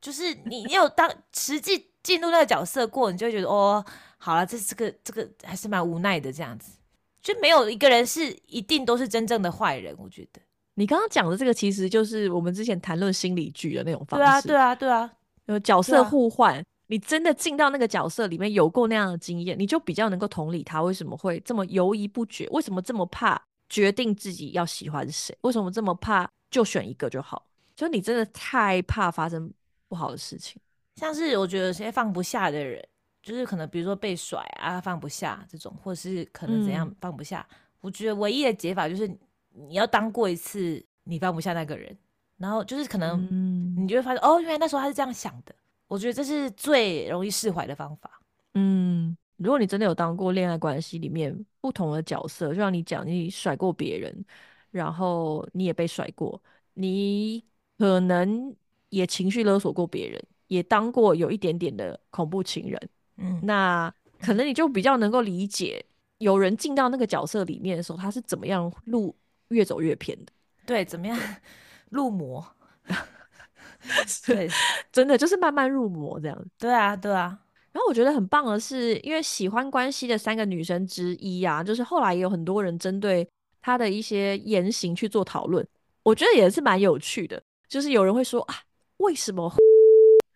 [0.00, 3.84] 就是你你有当实际进入那个角色过，你就会觉得哦，
[4.18, 6.78] 好了，这这个这个还是蛮无奈的这样子，
[7.22, 10.40] 就没有一个人是一定都是真正的坏人，我觉得。
[10.74, 14.22] 你刚刚讲的这个，其实就是我们之前谈论心理剧的那种方式。
[14.22, 15.12] 对啊，对啊，对啊，
[15.44, 23.40] 有角色互换，你真的进到那个角色里面有过那样的经验，你就比较能够同理他为什么会这么犹疑不决，为什么这么怕
[23.72, 29.50] 决定自己要喜欢谁，为什么这么怕就选一个就好，就你真的太怕发生
[29.88, 30.60] 不好的事情。
[30.96, 32.86] 像是我觉得有些放不下的人，
[33.22, 37.48] 就是可能比如说被甩啊放不下这种，或者是可能怎样嗯放不下。
[37.80, 39.08] 我觉得唯一的解法就是
[39.54, 41.96] 你要当过一次你放不下那个人，
[42.36, 45.54] 然后就是可能嗯你就会发现哦，原来那时候他是这样想的。
[45.88, 48.20] 我觉得这是最容易释怀的方法。
[48.52, 54.24] 嗯，如果你真的有当过恋爱关系里面不同的角色，就像你讲，你甩过别人，
[54.70, 56.40] 然后你也被甩过，
[56.74, 57.44] 你
[57.78, 58.54] 可能
[58.90, 65.84] 也情绪勒索过别人，也当过有一点点的恐怖情人，嗯，那可能你就比较能够理解，
[66.18, 69.14] 有人进到那个角色里面的时候，他是怎么样路
[69.48, 70.32] 越走越偏的。
[70.64, 71.18] 对，怎么样
[71.90, 72.46] 入魔？
[74.24, 74.48] 对，
[74.92, 76.44] 真的就是慢慢入魔这样。
[76.56, 77.36] 对啊，对啊，
[77.72, 83.26] 然后我觉得很棒的是，因为喜欢关系的三个女生之一啊，就是后来也有很多人针对
[83.60, 85.66] 她的一些言行去做讨论，
[86.02, 87.42] 我觉得也是蛮有趣的。
[87.66, 88.54] 就是有人会说啊，
[88.98, 89.50] 为什么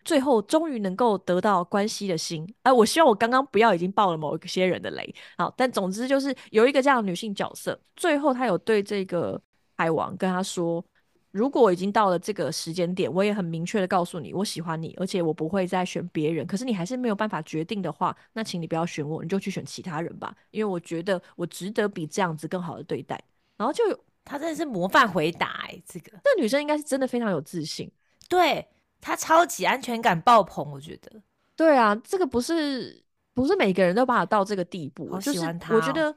[0.04, 2.46] 最后终于能够得到关系的心？
[2.62, 5.14] 哎、我希望我刚刚不要已经爆了某一些人的雷。
[5.36, 9.38] 好，但总之就是有一个这样的女性角色，最后她有对这个
[9.76, 10.82] 海王跟他说，
[11.30, 16.46] 如果已经到了这个时间点，我也很明确的告诉你，我喜欢你，而且我不会再选别人。
[16.46, 23.22] 可是你还是没有办法决定的话，那请你不要选我，你就去选其他人吧，因为我觉得我值得比这样子更好的对待。
[23.56, 27.90] 然后就有他真的是模范回答哎、这个这女生应该是真的非常有自信。
[28.28, 28.66] 对
[29.00, 31.22] 她超级安全感爆棚，我觉得。
[31.54, 33.02] 对啊，这个不是
[33.34, 36.16] 不是每个人都把她到这个地步，好就是喜欢他哦我觉得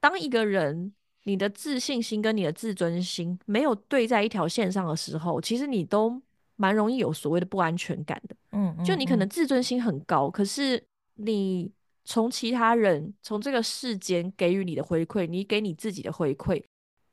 [0.00, 0.92] 当一个人
[1.24, 6.20] 你的自信心跟你的自尊心没有对在一条线上的时候，其实你都
[6.56, 8.36] 蛮容易有所谓的不安全感的。
[8.52, 10.82] 嗯，就你可能嗯自尊心很高，可是
[11.14, 11.70] 你
[12.04, 16.62] 从其他人从这个世间给予你的回馈，你给你自己的回馈，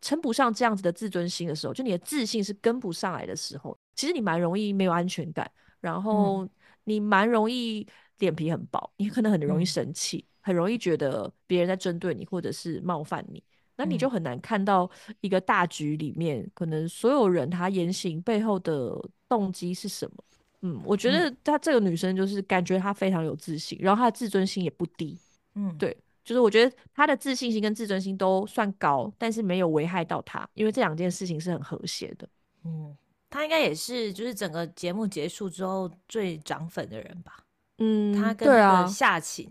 [0.02, 5.50] 称不上这样子的自尊心的时候，就你的自信是跟不上来的时候，其实你蛮容易没有安全感，
[5.82, 6.48] 然后
[6.86, 7.86] 你蛮容易
[8.20, 13.44] 脸皮很薄，你可能很容易嗯生气，很容易觉得别人在针对你或者是冒犯你。
[13.78, 14.90] 那你就嗯很难看到
[15.22, 20.24] 一个大局里面，可能所有人他言行背后的动机是什么。
[20.62, 25.16] 嗯，我觉得她这个女生就是感觉她非常有自信，然后她的自尊心也不低。
[25.54, 32.28] 嗯，对，就是我觉得她的自信心跟自尊心都算高，但是没有危害到她，因为这两件事情是很和谐的。
[32.66, 32.98] 嗯，
[33.30, 37.44] 她应该也是就是整个节目结束之后最涨粉的人吧。
[37.78, 39.46] 嗯，她跟夏晴，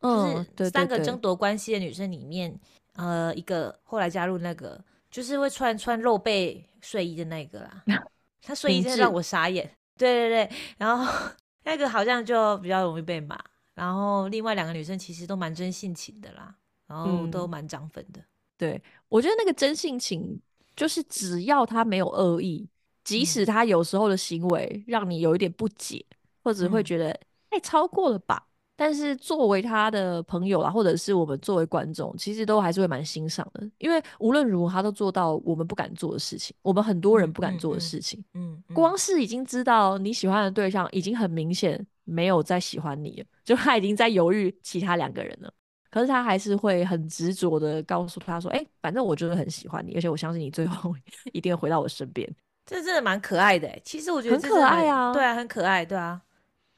[0.00, 2.56] 就嗯，是三个争夺关系的女生里面，
[2.94, 7.84] 呃，一个后来加入那个就是会穿穿露背睡衣的那个啦。
[8.42, 9.70] 他睡衣真的让我傻眼。
[9.96, 11.12] 对对对，然后
[11.64, 13.38] 那个好像就比较容易被骂，
[13.74, 16.54] 然后另外两个女生其实都蛮真性情的啦，
[16.86, 18.20] 然后都嗯蛮涨粉的。
[18.56, 20.40] 对，我觉得那个真性情，
[20.74, 22.68] 就是只要他没有恶意，
[23.04, 26.04] 即嗯使他有时候的行为让你有一点不解，
[26.42, 27.18] 或者会嗯觉得
[27.50, 28.46] 太超过了吧，
[28.82, 38.18] 但是作为他的朋友啦，或者是我们作为观众，其实都还是会蛮欣赏的，因为无论如何他都做到我们不敢做的事情，我们很多人嗯不敢做的事情。
[38.34, 45.52] 嗯，嗯光是已经知道你喜欢的对象已经很明显没有再喜欢你了，就他已经在犹豫其他两个人了。
[45.88, 50.92] 可是他还是会很执着的告诉他说：“哎、反正我就是很喜欢你，而且我相信你最后
[51.32, 52.28] 一定会回到我身边。
[52.66, 53.80] 这真的蛮可爱的欸。
[53.84, 56.20] 其实我觉得很可爱啊对啊，很可爱，对啊。”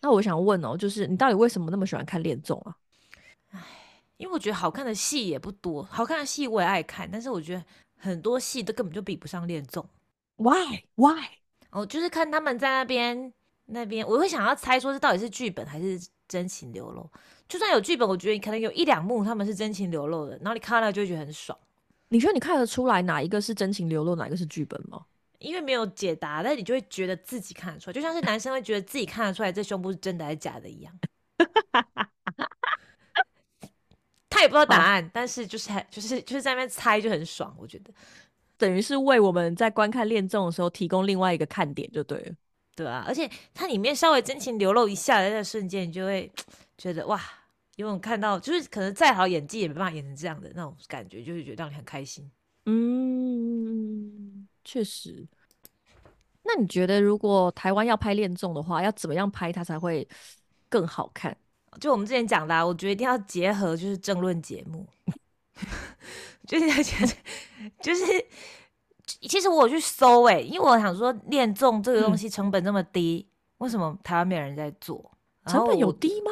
[0.05, 2.77] 那我想问哦，就是你到底为什么那么喜欢看恋综啊？
[4.19, 7.64] 因为我觉得好看的戏也不多，好看的戏我也爱看，但是我觉得
[7.97, 9.83] 很多戏都根本就比不上恋综。
[10.37, 11.25] Why Why？
[11.71, 13.33] 哦，就是看他们在那边
[13.64, 17.11] 那边，我会想要猜说这到底是剧本还是真情流露。
[17.49, 21.59] 就算有剧本，我觉得可能有一两幕他们是真情流露的，然后你看到就会觉得很爽，
[22.11, 25.07] 你觉得你看得出来哪一个是真情流露，哪一个是剧本吗？
[25.45, 30.93] 因为没有解答，但是你就会觉得自己看得出来，就像是男生会觉得自己看得出来这胸部是真的还是假的一样。
[34.29, 37.93] 他也不知道答案，但是就是还就是就是在那边猜就很爽，我觉得。
[38.57, 42.35] 等于是为我们在观看恋综的时候提供另外一个看点，就对了。
[42.77, 46.31] 对啊，而且它里面稍微真情流露一下的那个瞬间，你就会
[46.77, 47.21] 觉得哇，
[47.77, 52.29] 有种看到，就是可能再好演技也没办法演成这样的那种感觉，就是觉得让你很开心。
[52.67, 55.25] 嗯，确实。
[56.45, 60.07] 那你觉得，如果台湾要拍恋综的话，要怎么样拍它才会
[60.69, 61.37] 更好看？
[61.81, 64.87] 就我们之前讲的、啊，我觉得一定要结合就是政论节目，
[66.47, 66.95] 就是要结，
[67.83, 68.05] 就是
[69.05, 73.27] 其实我有去搜哎、因为我想说恋综这个东嗯西成本这么低，
[73.59, 75.11] 为什么台湾没有人在做？
[75.47, 76.31] 成本有低吗？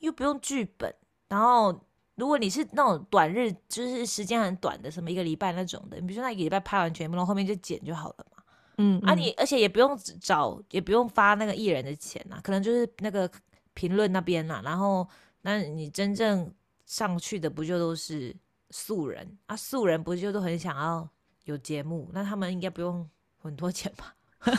[0.00, 0.92] 又不用剧本，
[1.28, 1.72] 然后
[2.16, 8.31] 如果你是那种短日，就是时间很短的，什么一个礼拜那种的，你比如说那一个礼拜拍完全部，然后后面就剪就好了嘛。
[8.78, 13.30] 嗯啊你，而且也不用找，也不用发那个艺人的钱呐、可能就是那个
[13.74, 15.08] 评论那边呐、然后
[15.42, 16.52] 那你真正
[16.86, 18.34] 上去的不就都是
[18.70, 19.56] 素人啊？
[19.56, 21.08] 素人不就都很想要
[21.44, 22.08] 有节目？
[22.12, 23.08] 那他们应该不用
[23.38, 24.14] 很多钱吧？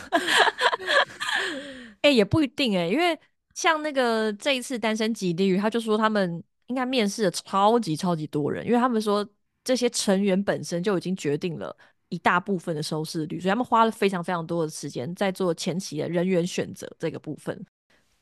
[2.01, 3.17] 哎、也不一定哎、因为
[3.53, 9.27] 像那个这一次单身即地狱，他就说他们应该面试了超级超级多人，因为他们说
[9.63, 11.75] 这些成员本身就已经决定了
[12.13, 17.65] 一大部分的收视率，所以他们花了非常非常多的时间在做前期的人员选择这个部分。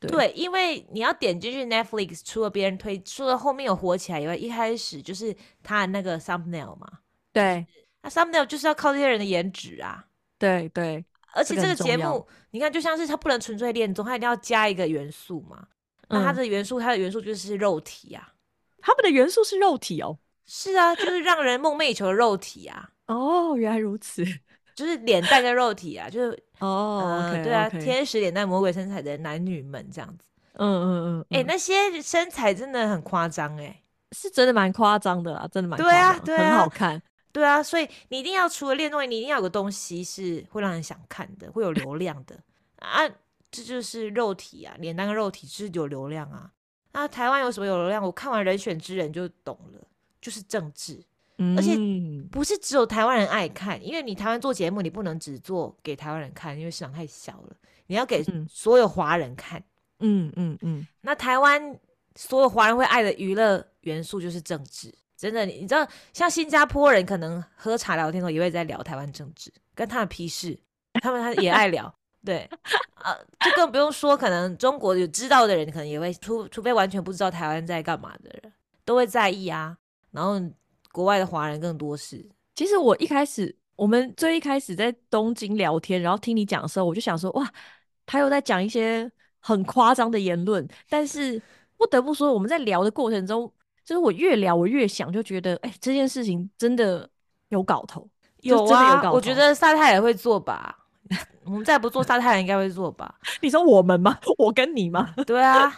[0.00, 6.88] 对对，因为你要点进去 Netflix，除了别人推，除了后面有火起来以外，一开始就是他的那个 thumbnail 嘛，
[7.34, 7.66] 对
[8.02, 10.06] 那 thumbnail 就是要靠这些人的颜值啊。
[10.38, 15.68] 对对，而且这个这个节目，你看，就像是它不能纯粹恋综，它一定要加一个元素嘛。
[16.08, 18.32] 那它嗯的元素，它的元素就是肉体啊。
[18.80, 20.18] 他们的元素是肉体哦。
[20.44, 24.24] 是啊，就是让人梦寐以求的肉体啊，哦，原来如此。
[24.74, 30.24] 就是脸蛋跟肉体啊，就是哦、对啊天使脸蛋、魔鬼身材的男女们这样子。
[30.54, 33.82] 嗯嗯嗯，哎、嗯那些身材真的很夸张哎。
[34.12, 37.00] 是真的蛮夸张的啦，真的蛮对啊很好看。
[37.32, 42.38] 对啊，所以你一定要除了练东西，你一定要有个东西是会让人想看的，会有流量的
[42.78, 43.00] 啊。
[43.50, 46.50] 这就是肉体啊，脸蛋跟肉体是有流量啊。
[46.92, 48.02] 那台湾有什么有流量？
[48.02, 49.86] 我看完《人选之人》就懂了，
[50.20, 51.02] 就是政治，
[51.56, 59.62] 而且嗯不是只有台湾人爱看，因为你台湾做节目，你不能只做给台湾人看，因为市场太小了，你要给嗯所有华人看。
[60.04, 61.78] 嗯嗯嗯，那台湾
[62.16, 70.58] 所有华人会爱的娱乐元素就是政治，真的，你你知道，像新加坡人可能喝茶聊天的时候也会在聊台湾政治，跟他们屁事，
[70.94, 72.50] 他们他也爱聊，对，
[72.96, 78.52] 呃，就更不用说，可能中国有知道的人，可能也会除除非完全不知道台湾在干嘛的人，
[78.84, 79.78] 都会在意啊。
[80.10, 80.40] 然后
[80.92, 82.24] 国外的华人更多是，
[82.54, 87.50] 其实我一开始，我们最一开始在东京聊天，然后听你讲的时候，我就想说，哇，
[88.06, 90.66] 他又在讲一些很夸张的言论。
[90.88, 91.40] 但是
[91.76, 93.50] 不得不说，我们在聊的过程中，
[93.84, 97.08] 就是我越聊我越想，就觉得，哎、这件事情真的
[97.48, 98.08] 有搞头。
[98.42, 100.78] 有啊，真的有搞头我觉得沙太也会做吧。
[101.44, 103.14] 我们再不做，沙太人应该会做吧？
[103.40, 104.18] 你说我们吗？
[104.38, 105.14] 我跟你吗？
[105.26, 105.74] 对啊，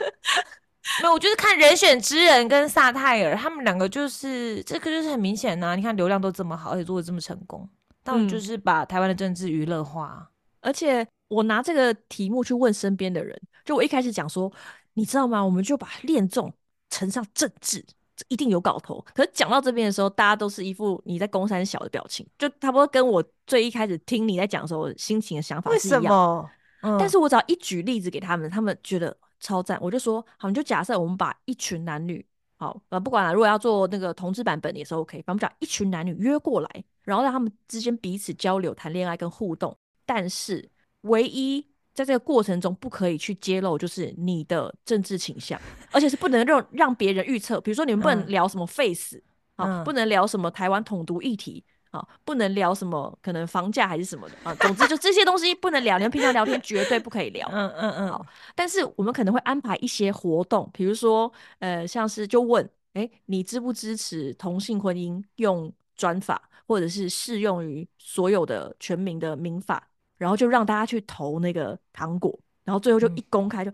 [1.03, 7.69] 没有，我就是看人选之人跟萨泰尔他们两个，就是这个就是很明显呐、你看流量都这么好，而且做的这么成功，
[8.05, 10.31] 他们嗯就是把台湾的政治娱乐化。
[10.61, 14.51] 而且我拿这个题目去问身边的人，就我一开始讲说，
[14.95, 15.45] 你知道吗？
[15.45, 16.53] 我们就把恋综
[16.91, 17.85] 乘上政治，
[18.17, 19.05] 这一定有搞头。
[19.15, 26.15] 可是讲到这边的时候，大家都是一副你在攻山小的表情，就差不多跟我最一开始听你在讲的时候心情的想法为什是一样。
[26.15, 26.51] 么？
[26.83, 29.79] 嗯但是我只要一举例子给他们，他们觉得超赞。
[29.79, 32.25] 我就说，好，你就假设我们把一群男女，
[32.57, 39.77] 好，呃，不管了，如果要做那个同志版本也是 OK，反正我们把一群男女约过来，然后让他们之间彼此交流、谈恋爱跟互动。
[40.07, 40.67] 但是
[41.03, 41.61] 唯一
[41.93, 45.61] 在这个过程中不可以去揭露，就是你的政治倾向，
[45.93, 47.61] 而且是不能让让别人预测。
[47.61, 49.21] 比如说，你们不能嗯聊什么 face，
[49.57, 51.63] 好，嗯不能聊什么台湾统独议题。
[51.95, 57.49] 啊，不能聊什么可能房价还是什么的啊，总之就这些东西不能聊，你们平常聊天绝对不可以聊。
[57.53, 58.27] 嗯嗯嗯，好
[58.57, 69.89] 但是我们可能会安排一些活动，比如说，呃，像是就问，哎，你支不支持同性婚姻用专法，或者是适用于所有的全民的民法，
[70.19, 73.71] 然后就让大家去投那个糖果，然后最后就嗯一公开就，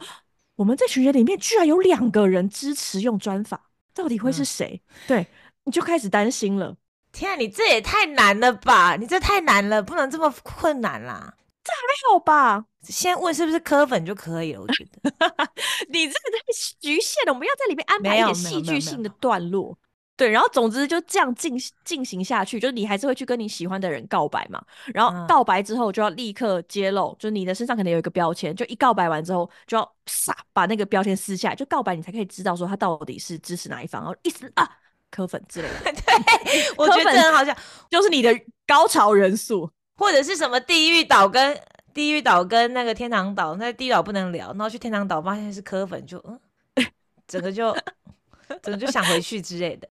[0.57, 4.83] 我们这群人里面居然有两个人支持用专法，到底会是嗯谁？
[5.07, 5.27] 对，
[5.65, 6.77] 你就开始担心了。
[7.13, 8.97] 天啊，你这也太难了吧！
[8.97, 11.35] 你这太难了，不能这么困难啦。
[11.63, 12.65] 这还好吧？
[12.83, 15.11] 先问是不是科粉就可以了，我觉得。
[15.91, 19.77] 你这个太局限了，我们要在里面安排一点戏没有没有没剧性的段落。
[20.17, 24.63] 对，然后总之就这样进进行下去，就是你还是会去跟你喜欢的人告白嘛。
[24.93, 34.71] 然后嗯告白之后就要立刻揭露，就是你的身上可能有一个标签，就一告白完之后就要撒把那个标签撕下来，就告白你才可以知道说他到底是支持哪一方，然后一撕啊
[35.11, 37.57] 磕粉之类的， 对，我觉得好像。
[37.91, 38.35] 就是你的
[38.67, 39.71] 高潮人数。
[39.97, 41.61] 或者是什么地狱岛跟
[41.93, 46.41] 地狱岛跟那个天堂岛，那地狱岛不能聊，然后去天堂岛发现是科粉，就嗯，
[47.27, 47.77] 整个就
[48.63, 49.87] 整个就想回去之类的。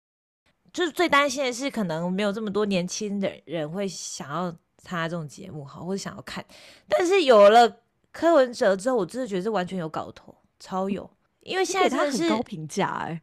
[0.74, 6.44] 就是最担心的是，可能没有这么多年轻的人会想要参加这种节目，好，或者想要看。
[6.88, 11.08] 但是有了柯文哲之后，我真的觉得是完全有搞头，超有。
[11.42, 13.22] 因为现在他是很高评价哎，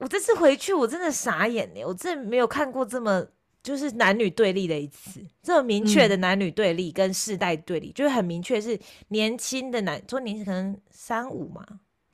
[0.00, 3.24] 我这次回去，我真的傻眼呢，我真的没有看过这么
[3.62, 8.78] 就是男女对立的一次，这么明确的男女对立跟世代对立，就是很明确是
[9.08, 11.64] 年轻的男，说年轻可能三五嘛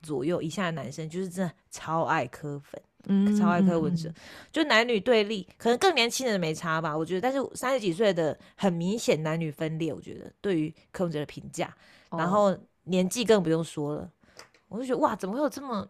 [0.01, 4.15] 左右以下的男生，就是真的超爱磕粉，嗯超爱柯文哲，嗯
[4.51, 11.73] 就男女对立，可能更年轻的人没差吧，我觉得，但是三十几岁的很明显男女分裂，我觉得对于柯文哲的评价，
[12.09, 12.19] 哦。
[12.19, 14.11] 然后年纪更不用说了，
[14.67, 15.87] 我就觉得哇，怎么会有这么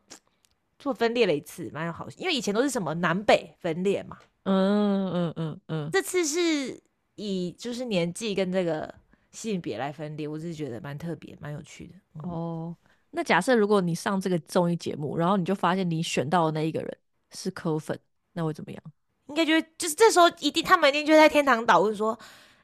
[0.80, 6.80] 这么分裂了一次，蛮有好，因为以前都是什么南北分裂嘛，嗯嗯嗯嗯，这次是
[7.15, 8.93] 以就是年纪跟这个
[9.32, 11.95] 性别来分裂，我只是觉得蛮特别、蛮有趣的。
[12.21, 12.75] 哦，哦，
[13.11, 16.97] 那假设如果你上这个综艺节目，然后你就发现你选到的那一个人
[17.32, 17.99] 是柯粉，
[18.34, 18.84] 那会怎么样？
[19.28, 22.17] 应该就会就是这时候一定他们一定就在天堂岛问说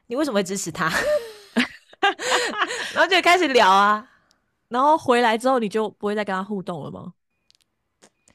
[0.08, 0.90] 你为什么会支持他，
[2.94, 4.10] 然后就开始聊啊。
[4.70, 7.14] 然后回来之后，你就不会再跟他互动了吗？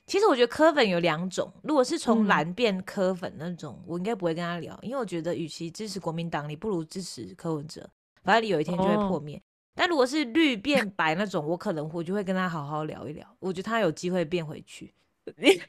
[0.09, 7.89] 其实我觉得柯粉有两种，如果是从嗯蓝变柯粉那种，我应该不会跟他聊，因为我觉得与其支持国民党，你不如支持柯文哲，
[8.25, 9.41] 反正你有一天就会哦破灭。
[9.75, 14.93] 但如果是绿变白那种，我可能我就会跟他好好聊一聊，我觉得他有机会变回去。
[15.37, 15.61] 你你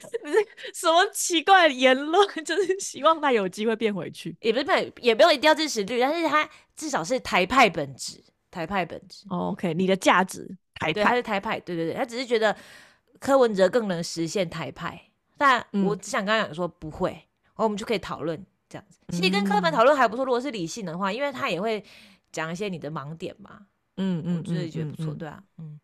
[0.74, 2.28] 什么奇怪的言论？
[2.46, 4.34] 就是希望他有机会变回去。
[4.40, 12.56] 也不是也不用一定要支持绿，但是他至少是台派本质，台派本质，哦 OK，你的价值台对，他派，是台派，对对对，他只是觉得
[13.20, 19.00] 柯文哲更能实现台派，但嗯我只想跟他讲说不会，然后我们就可以讨论这样子。
[19.10, 21.84] 其实跟柯粉讨论还不错，如果是理性的话，因为他也会
[22.32, 23.68] 讲一些你的盲点嘛。
[23.98, 25.80] 嗯嗯，我觉得觉得不错，嗯对啊，嗯，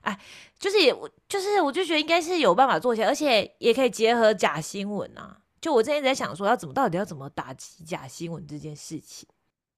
[0.00, 0.18] 哎，
[0.58, 5.38] 就是也我就是我就觉得应该是有办法做一些，而且也可以结合假新闻啊。
[5.60, 9.28] 就我之前一直在想说，要怎么到底要怎么打击假新闻这件事情，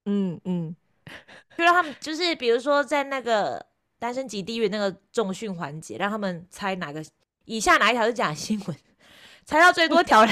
[0.05, 0.75] 嗯嗯，
[1.57, 3.65] 就让他们就是比如说在那个
[4.01, 7.05] 单身级地狱那个重训环节，让他们猜哪个
[7.45, 8.75] 以下哪一条是假新闻，
[9.45, 10.31] 猜到最多条的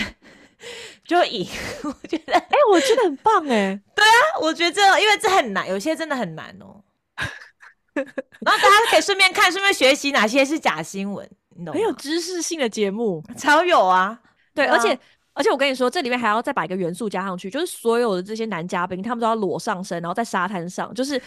[1.04, 1.48] 就赢。
[1.84, 3.80] 我觉得，哎、我觉得很棒哎、
[4.42, 6.84] 我觉得这因为这很难，有些真的很难哦。
[7.94, 11.94] 然后大家可以顺便看，顺便学习哪些是假新闻，你懂很有？
[11.94, 13.24] 知识性的节目。
[13.38, 14.20] 超有啊，
[14.56, 15.00] 对，对啊而且
[15.40, 21.20] 而且我跟你说，这里面还要再把一个元素加上去，就是所有的这些男嘉宾，他们都要裸上身，然后在沙滩上，就是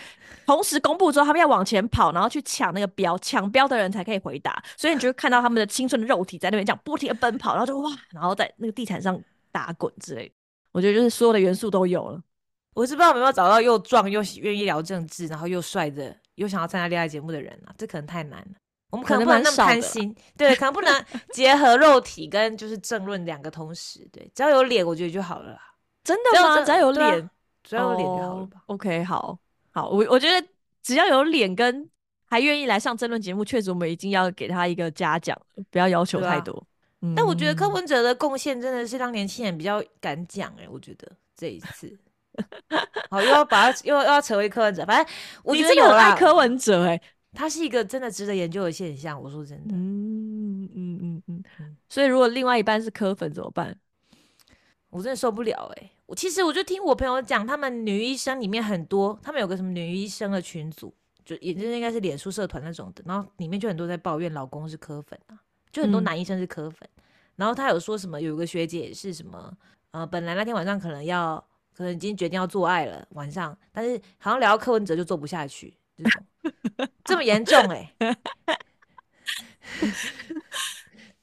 [0.45, 4.63] 同时公布之后，他们要往前跑，然后去抢那个标，抢标的人才可以回答。
[4.77, 9.19] 所以你就看到他们的青春的肉体在那边这样不停的奔跑，然后就哇，然后在那个地毯上
[9.51, 10.35] 打滚之类的。
[10.73, 12.21] 我觉得就是所有的元素都有了。
[12.75, 18.62] 我是不知道有没有找到又壮又愿意聊政治，然后又帅的，又想要参加恋爱节目的人啊，这可能太难了。
[18.93, 25.59] 我们可能不能那么贪心，对，可能不能 结合肉体跟就是政论两个同时，对，只要有脸，我觉得就好了啦。
[26.05, 26.62] 真的吗？
[26.62, 27.30] 只要有脸，
[27.64, 28.59] 只要有脸就好了吧？
[28.66, 29.38] 哦 OK，好，
[29.72, 30.47] 好，我我觉得
[30.82, 31.88] 只要有脸跟
[32.26, 35.36] 还愿意来上争论节目，确实我们已经要给他一个嘉奖，
[35.70, 36.55] 不要要求太多。
[37.01, 41.93] 嗯但我觉得柯文哲的贡献真的是让年轻人比较敢讲哎、我觉得这一次，
[43.11, 47.01] 好又要把他又又要成为柯文哲，反正我你觉得有爱，柯文哲哎、
[47.33, 49.20] 他是一个真的值得研究的现象。
[49.20, 53.76] 我说真的，嗯嗯嗯嗯嗯，所以如果另外一半是柯粉怎么办？
[54.91, 60.93] 我真的受不了哎、我其实我就听我朋友讲，他们女医生里面很多，他们有个什么女医生的群组，
[61.24, 66.05] 就也就是应该是脸书社团那种的，然后里面就很多在抱怨老公是柯粉啊，就很多嗯。
[66.05, 66.87] 男医生是柯粉，
[67.37, 69.57] 然后他有说什么有个学姐是什么，
[69.93, 71.43] 呃，本来那天晚上可能要
[71.74, 76.22] 可能已经决定要做爱了晚上，但是好像聊到柯文哲就做不下去，这种
[77.05, 77.94] 这么严重哎、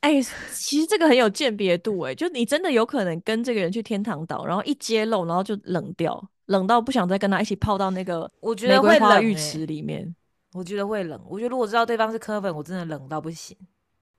[0.01, 0.21] 哎、
[0.51, 10.15] 其实这个很有鉴别度哎、就你真的有可能跟这个人去天堂岛，然后一揭露，然后就冷掉，冷到不想再跟他一起泡到那个我觉得会冷、浴池里面。
[10.53, 13.55] 我觉得会冷，我觉得如果知道对方是柯粉，我真的冷到不行。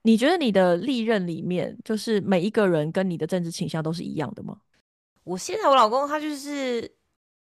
[0.02, 4.58] 你觉得你的历任里面，就是每一个人跟你的政治倾向都是一样的吗？
[5.24, 6.90] 我现在我老公他就是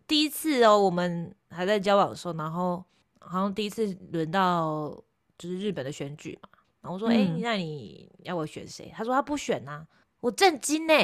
[0.06, 2.82] 第一次哦，我们还在交往的时候，然后
[3.28, 4.90] 好像第一次轮到
[5.36, 6.48] 就是日本的选举嘛，
[6.80, 8.92] 然后我说，哎、嗯那你要我选谁？
[8.96, 9.86] 他说他不选呐、
[10.20, 10.94] 我震惊呢、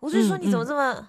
[0.00, 1.08] 我就说嗯你怎么嗯这么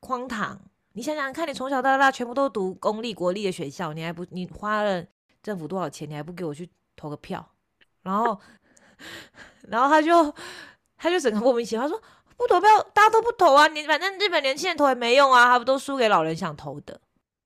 [0.00, 0.60] 荒唐？
[0.92, 5.04] 你想想看，你从小到大全部都读公立国立的学校，你还不你花了
[5.42, 7.48] 政府多少钱，你还不给我去投个票？
[8.02, 8.38] 然后，
[9.68, 10.34] 然后他就
[10.96, 12.02] 他就整个莫名其妙，他说
[12.36, 17.00] 不投票，大家都不投啊，你反正日本年轻人投也没用啊，他不都输给老人想投的。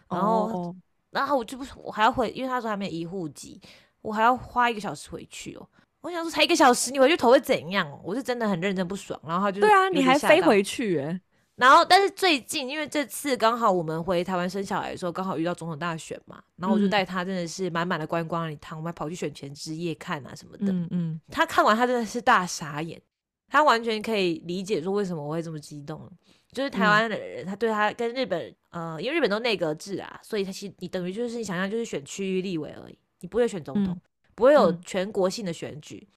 [0.08, 0.76] 然后哦
[1.14, 3.60] 然后我就不，我还要回，因为他说还没有移户籍，
[4.02, 5.66] 我还要花一个小时回去哦。
[6.00, 7.98] 我想说才一个小时，你回去头会怎样哦？
[8.04, 9.18] 我是真的很认真不爽。
[9.24, 11.18] 然后他就对啊，你还飞回去哎、
[11.56, 20.72] 然后，但是最近因为这次刚好我们回台湾生小孩的时候，刚好遇到总统大选嘛，然后我就嗯带他真的是满满的观光一趟，我们还跑去选前之夜看啊什么的。
[20.72, 23.00] 嗯嗯，他看完他真的是大傻眼，
[23.48, 26.10] 他完全可以理解说为什么我会这么激动。
[26.52, 34.00] 就是台嗯湾的人，他对他跟日本，呃，因为日本都内阁制啊，所以他其实你等于就是你想象就是选区域立委而已，你不会选总统，嗯
[34.34, 34.80] 不会有嗯。
[34.84, 36.08] 全国性的选举，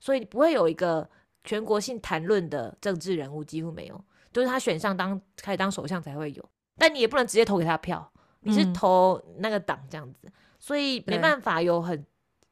[0.00, 1.06] 所以你不会有一个
[1.44, 6.48] 全国性谈论的政治人物，几乎没有，就是他选上当开始当首相才会有，
[6.78, 8.10] 但你也不能直接投给他票，
[8.40, 8.72] 你是嗯。
[8.72, 10.26] 投那个党这样子，
[10.58, 11.18] 所以没对。
[11.18, 12.02] 办法有很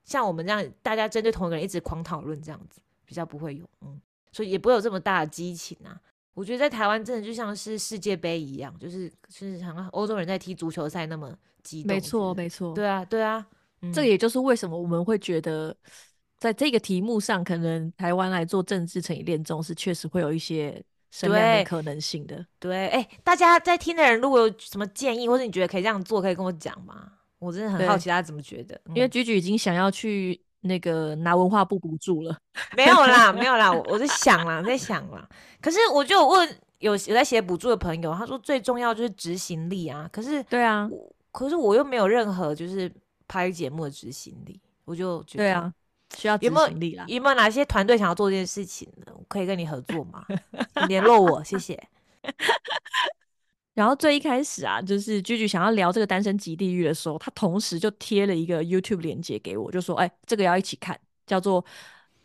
[0.05, 3.99] 像我们这样大家针对同一个人一直狂讨论这样子，比较不会有，嗯，
[4.31, 5.99] 所以也不会有这么大的激情啊。
[6.35, 11.33] 我觉得在台湾真的就像是世界杯一样，就是就是好像欧洲人在踢足球赛那么
[11.63, 11.95] 激动。
[11.95, 13.47] 没错没错，对啊对啊，
[13.83, 15.75] 嗯这也就是为什么我们会觉得，
[16.39, 22.45] 在这个题目上，可能台湾来做政治成以恋综是确实会有一些声量对跟可能性的。
[22.59, 27.13] 对，哎、大家在听的人如果有什么建议，或者你觉得可以这样做，可以跟我讲吗？
[27.39, 32.37] 我真的很好奇大家怎么觉得，因为嗯居居已经想要去那个拿文化部补助了。
[32.77, 35.27] 没有啦，没有啦，我我在想啦，在想啦。
[35.61, 36.49] 可是我就有问
[36.79, 40.09] 有有在写补助的朋友，他说最重要就是执行力啊。
[40.13, 40.89] 可是对啊，
[41.33, 42.91] 可是我又没有任何就是
[43.29, 45.73] 拍节目的执行力，我就觉得对啊，
[46.17, 47.05] 需要执有没有行力啦。
[47.09, 49.13] 有没有哪些团队想要做这件事情呢？
[49.15, 50.25] 我可以跟你合作吗？
[50.83, 51.83] 你联络我，谢谢。
[53.75, 61.65] 然后最一开始啊，就是居居想要聊这个单身极地狱的时候，他同时就贴了一个 YouTube 链接给我，就说：“哎、这个要一起看，叫做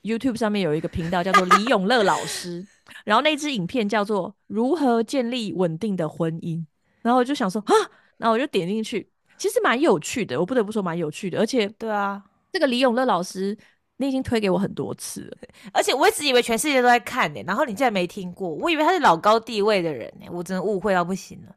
[0.04, 2.66] YouTube 上面有一个频道叫做李永乐老师，
[3.04, 6.64] 然后那支影片叫做如何建立稳定的婚姻，
[7.02, 7.74] 然后我就想说啊，
[8.18, 12.24] 然后我就点进去，其实蛮有趣的，我不得不说蛮有趣的，而且对啊，
[12.54, 13.58] 这个李永乐老师
[14.02, 15.38] 你已经推给我很多次了，
[15.74, 21.56] 而且我一直以为全世界都在看呢、然后你竟然没听过，我以为他是老高地位的人呢、我真的误会到不行了，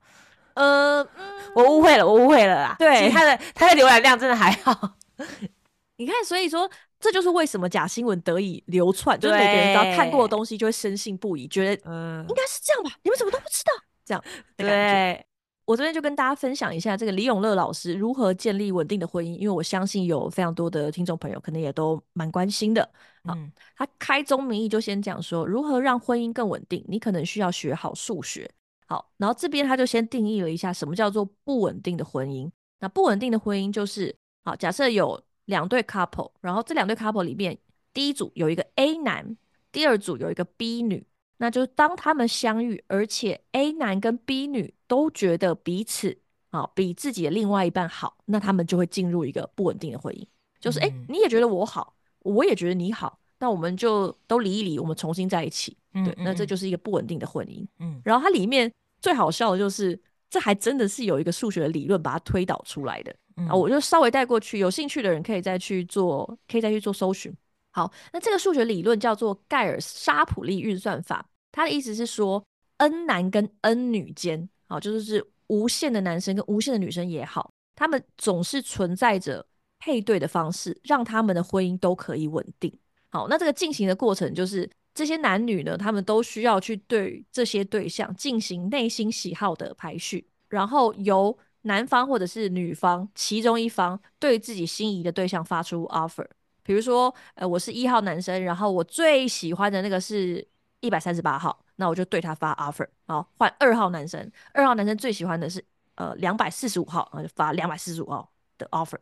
[0.55, 1.09] 呃，
[1.55, 2.77] 我误会了，我误会了啦。
[2.81, 4.95] 对其他的他的浏览量真的还好，
[5.97, 6.69] 你看，所以说
[6.99, 12.91] 这就是为什么假新闻得以流窜，就是每个人只要看过的对东西就会深信不疑，觉得嗯应，该是这样吧？
[13.05, 13.73] 你们怎么都不知道？
[14.05, 14.25] 这样。
[14.57, 15.25] 对，
[15.73, 22.87] 我这边就跟大家分享一下这个李永乐老师如何建立稳定的婚姻，因为我相信有非常多的听众朋友可能也都蛮关心的。
[23.25, 28.51] 好嗯他开宗明义就先讲说，如何让婚姻更稳定，你可能需要学好数学。
[28.87, 32.51] 好，然后这边他就先定义了一下什么叫做不稳定的婚姻。
[32.81, 34.15] 那不稳定的婚姻就是，
[34.45, 37.57] 好，假设有两对 couple，然后这两对 couple 里面，
[37.95, 39.35] 第一组有一个 A 男，
[39.71, 41.07] 第二组有一个 B 女，
[41.39, 46.15] 那就是当他们相遇，而且 A 男跟 B 女都觉得彼此
[46.51, 50.23] 啊比自己的另外一半好，那他们就会进入一个不稳定的婚姻，
[50.61, 55.75] 就是哎、你也觉得我好，我也觉得你好，那我们就都离一离，我们重新在一起。
[55.95, 57.67] 对，那这嗯就是一个不稳定的婚姻。
[57.79, 58.71] 嗯然后它里面
[59.01, 63.17] 最好笑的就是，这还真的是有一个数学理论把它推导出来的。
[63.39, 67.35] 嗯啊，我就稍微带过去，有兴趣的人可以再去做，可以再去做搜寻。
[67.71, 72.45] 好，那这个数学理论叫做盖尔沙普利运算法，它的意思是说
[72.77, 79.45] ，n 男跟 n 女间，好，就是是无限的男生跟无限的女生也好，他们总是存在着
[79.79, 82.75] 配对的方式，让他们的婚姻都可以稳定。
[83.11, 96.27] 好，那这个进行的过程就是这些男女呢，他们都需要去对这些对象进行内心喜好的排序，然后由男方或者是女方其中一方对自己心仪的对象发出 offer。
[96.63, 100.49] 比如说，呃，我是一号男生，然后我最喜欢的那个是
[100.81, 102.87] 一百三十八号，那我就对他发 offer。
[103.07, 105.65] 好，换二号男生，二号男生最喜欢的是
[105.97, 108.99] 呃两百四十五号，然后就发两百四十五号的 offer。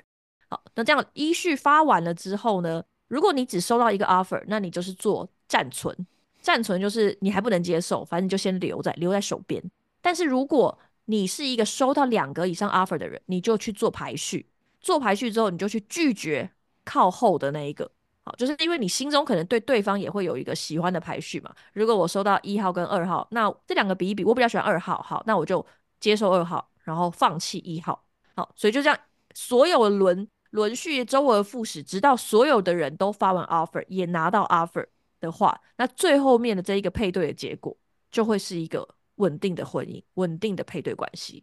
[0.49, 6.07] 好，那这样依序发完了之后呢，如果你只收到一个 offer，那你就是做暂存。
[6.41, 9.63] 暂存就是你还不能接受，反正你就先留在留在手边。
[10.01, 14.47] 但是如果你是一个收到两个以上 offer 的人，你就去做排序。
[14.81, 16.51] 做排序之后，你就去拒绝
[16.85, 17.91] 靠后的那一个。
[18.23, 21.55] 好，就是因为你心中可能对对方也会有一个喜欢的排序嘛。
[21.73, 25.65] 如果我收到一号跟二号，那这两个比一比，我比较喜欢二号，好，那我就
[25.99, 28.05] 接受二号，然后放弃一号。
[28.37, 28.99] 好，所以就这样，
[29.35, 34.87] 所有的轮轮序周而复始，直到所有的人都发完 offer，也拿到 offer
[35.19, 37.77] 的话，那最后面的这一个配对的结果，
[38.11, 41.43] 就会是一个稳定的婚姻、稳定的配对关系。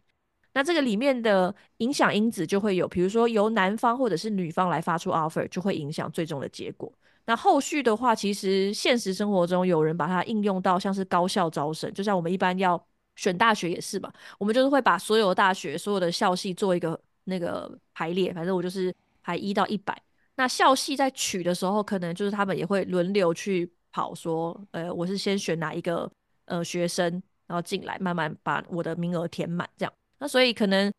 [0.58, 6.92] 那这个里面的影响因子就会有，比如说由男方或者是女方来发出 offer，就会影响最终的结果。
[7.26, 12.84] 那后续的话，其实现实生活中有人把它应用到像是高校招生，就像我们一般要
[13.14, 18.92] 选大学也是嘛，我们就是会把所有大学、所有的校系做一个那个排列，反正我就是
[19.22, 19.96] 排一到一百。
[20.34, 26.10] 那校系在取的时候，可能就是他们也会轮流去跑，说，呃，我是先选哪一个
[26.46, 29.92] 呃学生，然后进来，慢慢把我的名额填满，这样。
[30.18, 30.92] 那所以可能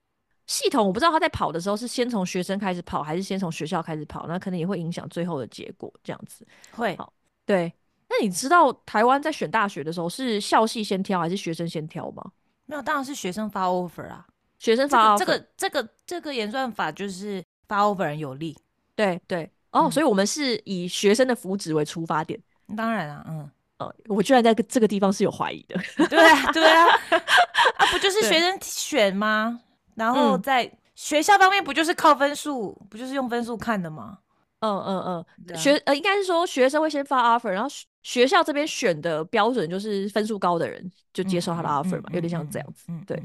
[0.47, 6.45] 系统我不知道他在跑的时候是先从学生开始跑，还是先从学校开始跑，那可能也会影响最后的结果，这样子。
[6.71, 7.13] 会好
[7.45, 7.73] 对，
[8.09, 12.23] 那你知道台湾在选大学的时候是校系先挑还是学生先挑吗？
[12.65, 14.25] 没有，当然是学生发 offer 啊。
[14.57, 18.57] 学生发这个 offer 这个这个这个演算法就是发 offer 人有利。
[18.95, 22.39] 对对哦，嗯所以我们是以学生的福祉为出发点。
[22.75, 23.49] 当然啊，嗯，
[23.79, 25.75] 呃，我居然在这个地方是有怀疑的。
[26.07, 26.85] 对啊，对啊，
[27.77, 29.59] 啊，不就是学生选吗？
[29.95, 34.19] 然后嗯在学校方面，不就是靠分数，不就是用分数看的吗？
[34.59, 42.85] 嗯嗯嗯，学呃应该是说学生会先发 offer，然后学学校这边选的标准就是分数高的人就接受他的 offer 嘛，有点像这样子。
[42.89, 43.21] 嗯，对，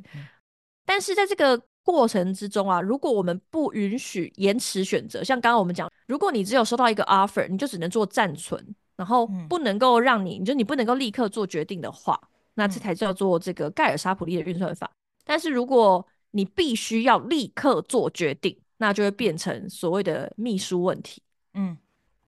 [0.86, 8.64] 但是在这个过程之中啊，如果我们不允许延迟选择，像刚刚我们讲，如果你只有收到一个 offer，你就只能做暂存，
[8.96, 12.20] 然后嗯不能够让你，你就你不能够立刻做决定的话，
[12.54, 14.90] 那这嗯才叫做这个盖尔沙普利的运算法。
[15.24, 21.22] 但是如果你必须要立刻做决定，那就会变成所谓的秘书问题。
[21.54, 21.76] 嗯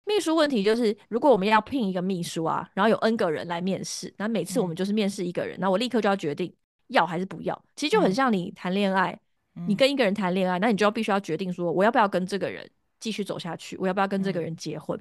[0.07, 6.53] 秘书问题就是，如果我们要聘一个秘书啊，然后有 N 个人来面试，那每次我们嗯就是面试一个人，那我立刻就要决定
[6.89, 7.59] 要还是不要。
[7.75, 9.19] 其实就很嗯像你谈恋爱，
[9.55, 14.95] 嗯，你跟一个人谈恋爱，那你就要必须要决定说，我要不要跟这个人继续走下去，我要不要跟这个嗯人结婚。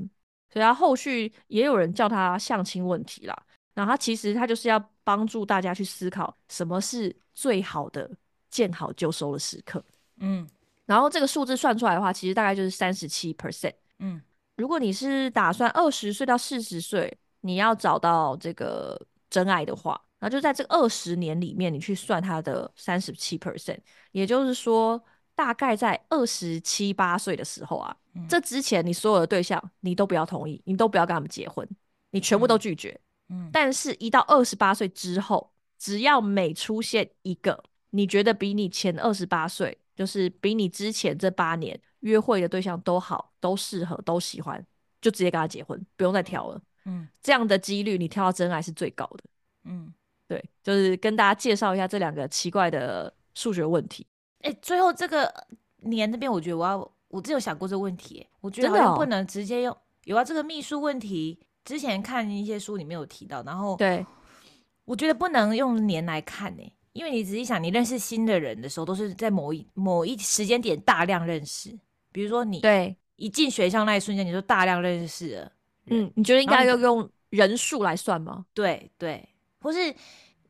[0.53, 3.37] 所以他后续也有人叫他相亲问题啦。
[3.75, 8.09] 然后他其实他就是要帮助大家去思考什么是最好的
[8.49, 9.85] 见好就收的时刻。
[10.19, 10.49] 嗯
[10.87, 13.75] 然后这个数字算出来的话，其实大概就是三十七 percent。
[13.99, 14.21] 嗯
[14.57, 23.79] 如果你是打算二十岁到四十岁，你要找到这个真爱的话，那就在这二十年里面，你去算他的三十七 percent，
[24.13, 25.03] 也就是说，
[25.35, 27.97] 大概在二十七八岁的时候啊，
[28.29, 31.69] 这之前你所有的对象你都不要同意，你都不要跟他们结婚，
[32.11, 32.99] 你全部都拒绝。
[33.29, 44.65] 嗯，但是，一到二十八岁之后，只要每出现一个你觉得比你前二十八岁，就是比你之前这八年约会的对象都好、都适合、都喜欢，
[45.01, 46.61] 就直接跟他结婚，不用再挑了。
[46.85, 49.25] 嗯，这样的几率你挑到真爱是最高的。
[49.65, 49.93] 嗯，
[50.29, 54.07] 对，就是跟大家介绍一下这两个奇怪的数学问题。
[54.45, 55.33] 哎，最后这个
[55.81, 58.27] 年那边，我觉得我要，我真有想过这个问题。
[58.41, 61.39] 我觉得好像不能直接用有啊，这个秘书问题。
[61.65, 64.05] 之前看一些书里面有提到，然后对，
[64.85, 71.71] 我觉得不能用年来看呢，因为你仔细想，你认识新的人的时候，都是在某一某一时间点大量认识。
[72.13, 75.53] 比如说你对一进学校那一瞬间，你就大量认识了。
[75.87, 78.45] 嗯，你觉得应该要用人数来算吗？
[78.53, 79.27] 对对，
[79.63, 79.79] 或是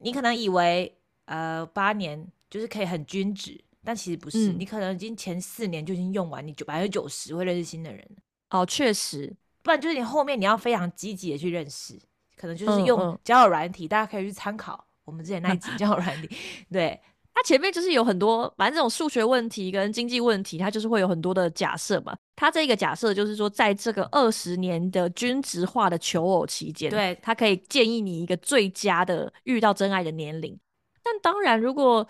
[0.00, 0.92] 你可能以为
[1.26, 8.08] 呃八年就是可以很均值，但其实不是，你可能已经前四年就已经用完，你九百分之九十会认识新的人。
[8.50, 9.34] 哦，确实。
[9.62, 11.98] 不然就是你后面你要非常积极的去认识，
[12.36, 16.28] 可能就是用交友软体，大家可以去参考我们之前那一集交友软体。
[16.70, 17.00] 对，
[17.32, 22.14] 它前面就是有很多，反正这种数学问题跟经济问题，它就是会有很多的假设嘛。
[22.36, 30.58] 它这个假设就是说，在这个二十年的均值化的求偶期间，对，它可以建议你一个最佳的遇到真爱的年龄。
[31.02, 32.06] 但当然，如果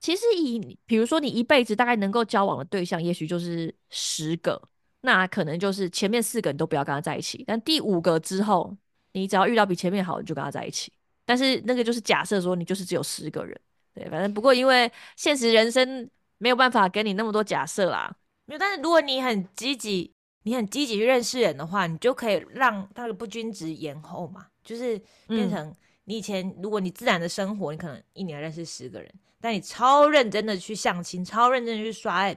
[0.00, 4.60] 其实以比如说你一辈子大概能够交往的对象，也许就是十个。
[5.02, 8.76] 那可能就是前面四个你都不要跟他在一起，但第五个之后，
[9.12, 10.92] 你只要遇到比前面好，你就跟他在一起。
[11.24, 13.58] 但是那个就是假设说你就是只有十个人，
[13.94, 18.14] 对，反正不过因为现实人生没有办法给你那么多假设啦。
[18.44, 25.74] 没有，但是如果你很积极，你很积极去认识人的话，你就可以让那个不均值延后嘛，就是变成
[26.10, 29.08] 你以前如果你自然的生活，你可能一年认识十个人，
[29.40, 32.36] 但你超认真的去相亲，超认真的去刷 app，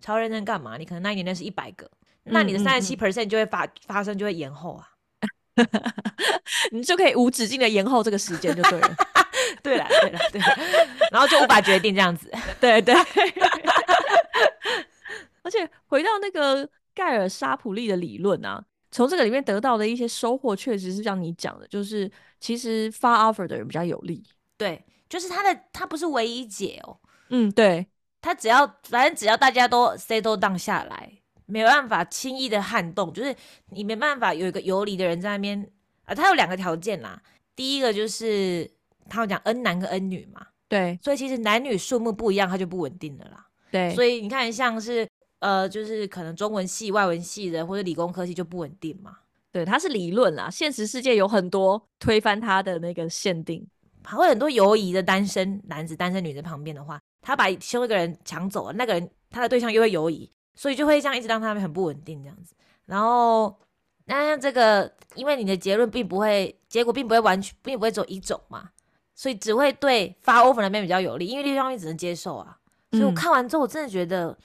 [0.00, 0.76] 超认真干嘛？
[0.76, 1.88] 你可能那一年认识一百个。
[2.24, 4.88] 那你的三十七 percent 就会发发生，就会延后啊，
[6.72, 8.96] 你就可以无止境的延后这个时间就对了，
[9.62, 10.40] 对了对了对，
[11.12, 12.28] 然后就无法决定这样子，
[12.60, 12.92] 对 对。
[15.44, 24.22] 而且回到那个盖尔沙普利的理论啊，从这个里面得到的一些收获，确实是像你讲的，就是其实发 offer 的人比较有利，
[24.56, 26.96] 对，就是他的他不是唯一解哦，
[27.30, 27.84] 嗯，对
[28.20, 31.18] 他只要反正只要大家都 settle down 下来。
[31.44, 33.34] 没办法轻易的撼动，就是
[33.70, 35.70] 你没办法有一个游离的人在那边
[36.04, 36.14] 啊。
[36.14, 37.20] 他有两个条件啦，
[37.54, 38.70] 第一个就是
[39.10, 43.44] 他们讲 N 男跟 N 女嘛，对，所以其实男女数目不一样，它就不稳定的啦。
[43.70, 45.06] 对，所以你看像是
[45.42, 49.18] 呃，就是可能中文系、外文系的或者理工科系就不稳定嘛。
[49.50, 53.66] 对，它是理论啦，现实世界有很多推翻它的那个限定，
[54.02, 60.30] 还会很多犹疑的单身男子、单身女在旁边的话，他把其中一个人抢走了，那个人他的对象又会犹疑。
[60.54, 63.58] 所以就会这样一直让他们很不稳定这样子，然后
[64.04, 68.68] 那像这个，因为你的结论并不会，结果并不会完全，并不会走一种嘛，
[69.14, 72.58] 所以只会对发 offer 那边比较有利，因为另一方面只能接受啊。
[72.90, 74.36] 所以我看完之后，我真的觉得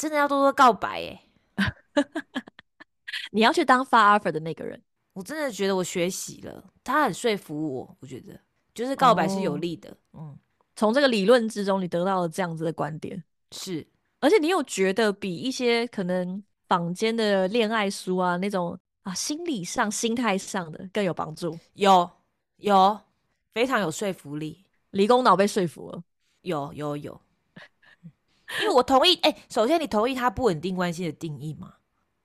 [0.00, 1.22] 真的要多多告白
[1.56, 1.64] 哎，
[3.32, 4.82] 你要去当发 offer 的那个人，
[5.12, 8.40] 我真的觉得我学习了，他很说服我，我觉得
[8.72, 10.34] 就是告白是有利的，嗯，
[10.74, 13.22] 从这个理论之中，你得到了这样子的观点
[13.52, 13.86] 是。
[14.20, 21.58] 而且你有觉得比一些可能坊间的恋爱书啊那种啊心理上、心态上的更有帮助？
[21.74, 22.10] 有
[22.56, 22.98] 有，
[23.52, 24.64] 非常有说服力。
[24.92, 26.02] 理工脑被说服了。
[26.40, 27.20] 有有有，
[28.62, 29.14] 因为我同意。
[29.22, 31.74] 哎，首先你同意他不稳定关系的定义吗？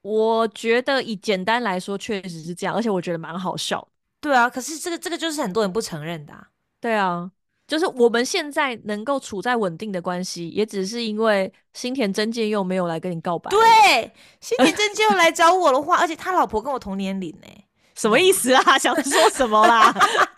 [0.01, 2.75] 我觉得以简单来说，确实是这样。
[2.75, 3.87] 而且我觉得蛮好笑。
[4.19, 6.33] 对啊，可是这个这个就是很多人不承认的。
[6.79, 7.31] 对啊。
[7.67, 13.49] 就是我们现在能够处在稳定的关系，也只是因为新田真剑佑没有来跟你告白。
[13.49, 17.47] 对，新田真剑佑来找我的话， 而且他老婆跟我同年龄呢，
[17.95, 18.61] 什么意思啊？
[18.77, 19.91] 想说什么啦？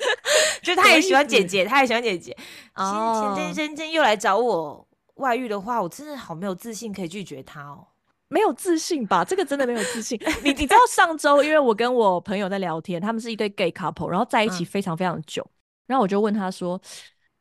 [0.64, 2.34] 就他也喜欢姐姐，他也喜欢姐姐。
[2.78, 4.87] 新田真剑又来找我
[5.18, 7.86] 外遇的话，我真的好没有自信可以拒绝他哦。
[8.30, 9.24] 没有自信吧？
[9.24, 10.20] 这个真的没有自信。
[10.44, 15.46] 你你知道上周，因为我跟我朋友在聊天，他们是一对 gay couple，然后在一起非常非常久，
[15.86, 16.80] 然后我就问他说。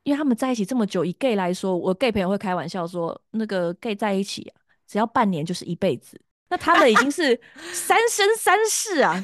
[0.04, 4.54] 因为他们在一起这么久，以 gay 来说，我 gay 朋友会开玩笑说，那个 gay 在一起啊，
[4.86, 6.16] 只要半年就是一辈子。
[6.48, 7.36] 那他们已经是
[7.74, 9.20] 三生三世啊，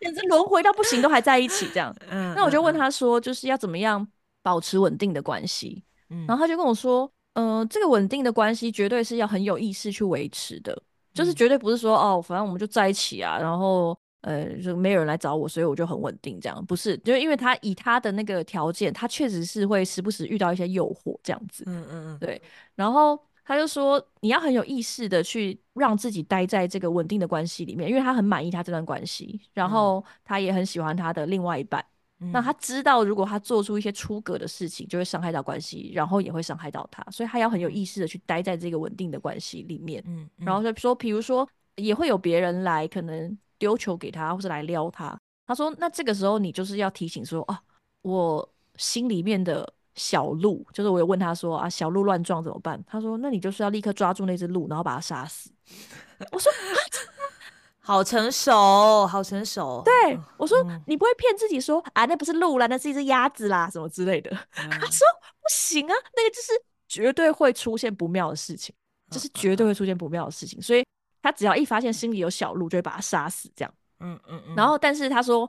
[0.00, 1.94] 简直轮回到不行，都还在一起这样。
[2.08, 4.08] 嗯那我就问他说，就是要怎么样
[4.40, 5.84] 保持稳定的关系？
[6.08, 10.76] 嗯然后他就跟我说，嗯，这个稳定的关系绝对是要很有意识去维持的。
[11.12, 16.96] 就是嗯绝对不是说哦，反正我们就在一起啊，然后呃，就没有人来找我，所以我就很稳定，这样不是？
[16.98, 22.40] 就因为他以他的那个条件，他确实是会时不时遇到一些诱惑这样子，嗯嗯嗯，对，
[22.74, 31.84] 然后他就说你要很有意识的去让自己待在这个稳定的关系里面，因为他很满意他这段关系，然后他也很喜欢他的另外一半。
[32.18, 40.02] 那嗯他知道，如果他做出一些出格的事情，就会伤害到关系，然后也会伤害到他，所以他要很有意识的去待在这个稳定的关系里面。
[40.06, 45.16] 嗯，然后就说，比如说也会有别人来，可能丢球给他，或是来撩他。
[45.46, 47.60] 他说，那这个时候你就是要提醒说，啊，
[48.02, 52.82] 我心里面的小鹿，就是我有问他说啊，小鹿乱撞怎么办？
[52.86, 55.50] 他说，那你就是要立刻抓住那只鹿，然后把它杀死。
[56.32, 56.50] 我说，
[57.86, 59.80] 好成熟，好成熟。
[59.84, 64.28] 对，我说嗯你不会骗自己说啊，那不是鹿啦，那是一只鸭子啦，什么之类的。
[64.56, 65.06] 嗯 他说
[65.40, 68.74] 不行啊，那个就是绝对会出现不妙的事情，
[69.08, 70.84] 就是绝对会出现不妙的事情，所以
[71.22, 73.72] 他只要一发现心里有小鹿，就会把它杀死这样。
[74.00, 75.48] 嗯嗯嗯，然后，但是他说，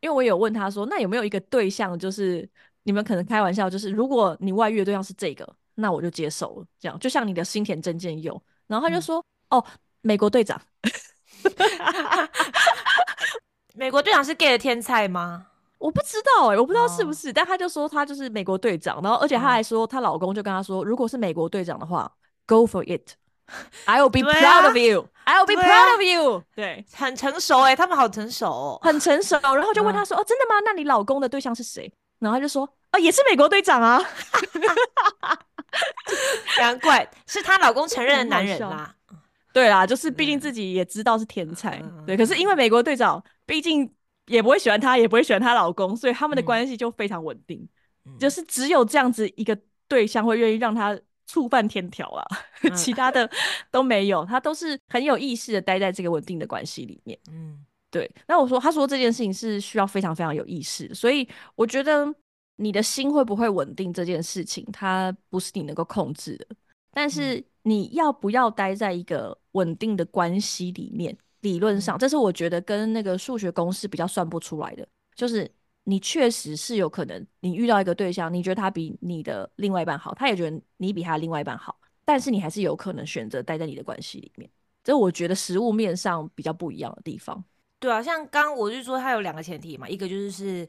[0.00, 2.46] 因为我有问他说，那有没有一个对象，就是
[2.82, 8.38] 你们可能开玩笑，就是如果你外遇的对象是这个，那我就接受了，这样就像你的新田真剑佑。
[8.66, 9.64] 然后他就说，哦，
[10.02, 10.60] 美国队长。
[13.74, 15.46] 美国队长是 gay 的天才吗？
[15.78, 22.10] 我不知道哎、我不知道是不哦是，但他就说他就是美国队长，然后而且他嗯还说她老公就跟她说，如果是美国队长的话
[22.46, 23.12] ，Go for it。
[23.86, 25.08] I will be proud 啊 of you.
[25.24, 26.44] I will be proud 啊 of you.
[26.54, 28.78] 对，很成熟哎、他们好成熟哦。
[28.82, 29.38] 很成熟。
[29.42, 30.60] 然后就问嗯他说：“哦，真的吗？
[30.64, 31.90] 那你老公的对象是谁？”
[32.20, 34.00] 然后他就说：“哦，也是美国队长啊。
[36.58, 38.94] 难怪是她老公承认的男人啦。”
[39.52, 42.16] 对啦，就是毕竟嗯自己也知道是天才，嗯对。
[42.16, 43.90] 可是因为美国队长毕竟
[44.26, 47.66] 也不会喜欢她，也不会喜欢她老公，所以他们的嗯关系就非常稳定。
[48.04, 52.24] 嗯就是只有这样子一个对象会愿意让他触犯天条啊，
[52.62, 53.30] 嗯其他的
[53.70, 57.18] 都没有，他都是很有意识的待在这个稳定的关系里面。
[57.30, 62.06] 嗯对，那我说，他说这件事情是需要非常非常有意识，所以我觉得
[62.54, 66.46] 你的心会不会稳定这件事情，它不是你能够控制的，
[66.92, 75.50] 但是你要不要待在一个稳定的关系里面，理论上，这是我觉得跟那个数学公式比较算不出来的，就是
[75.84, 84.50] 你确实是有可能，你遇到一个对象，你觉得他比你的另外一半好，他也觉得你比他另外一半好，但是你还是有可能选择待在你的关系里面，
[84.82, 87.42] 这我觉得实物面上比较不一样的地方。
[87.78, 90.68] 对啊，像刚我就说它有两个前提嘛，一个就是是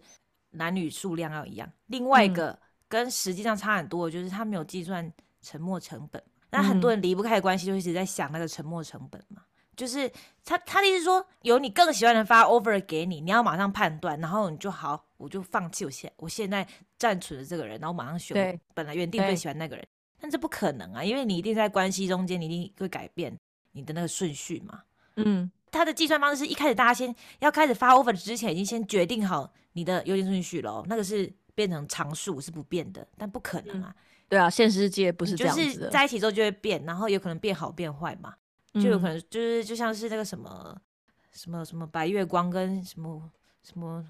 [0.52, 2.34] 男女数量要一样，另外一嗯。
[2.34, 5.10] 个跟实际上差很多就是他没有计算
[5.42, 6.22] 沉没成本。
[6.52, 9.42] 那很多嗯人离不开的关系就一直在想那个沉没成本嘛，
[9.76, 10.12] 就是
[10.44, 16.68] 他他的意思说，有你更喜欢的人发 offer 给你，你要马上判断，然后你就好，我就放弃我现我现在
[16.98, 19.88] 暂存的这个人，然后马上选本来原定最喜欢那个人，
[20.20, 23.38] 但这不可能啊，因为你一定在关系中间，你一定会改变
[23.72, 24.82] 你的那个顺序嘛。
[25.16, 33.94] 嗯，他的计算方式是一开始大家先要开始发 offer 之前，已经先决定好你的优先顺序了哦，那个是变成常数是不变的，但不可能啊，
[34.30, 38.34] 对啊，现实世界不是这就是样子的，在一起之后就会变，然后有可能变好变坏嘛，
[38.76, 40.76] 就有可嗯能就是就像是那个什么
[41.32, 43.30] 什么什么白月光跟什么
[43.64, 44.06] 什么。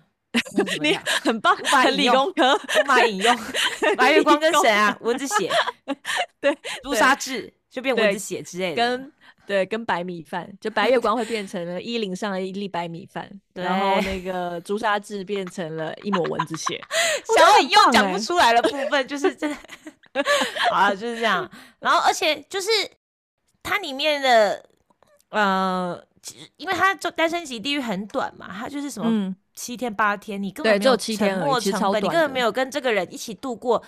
[0.82, 3.38] 你 很棒，很理工科，无法引用
[3.98, 4.98] 白月光跟谁啊？
[5.04, 5.52] 蚊子血，
[6.40, 9.12] 对，朱砂痣就变蚊子血之类的，跟
[9.52, 16.82] 对跟白米饭，就白月光会变成了衣领上的一粒白米饭，然后那个朱砂痣变成了一抹蚊子血，
[17.36, 20.24] 想引用棒欸讲不出来的部分，就是 真的，
[20.70, 21.52] 好啊，就是这样。
[21.80, 22.70] 然后，而且就是
[23.62, 24.64] 它里面的，
[25.32, 33.84] 呃，其实因为它就单身级地狱很短嘛，它就是什么嗯，七天八天，你根本没有沉没其实超成本，你根本没有跟这个人一起度过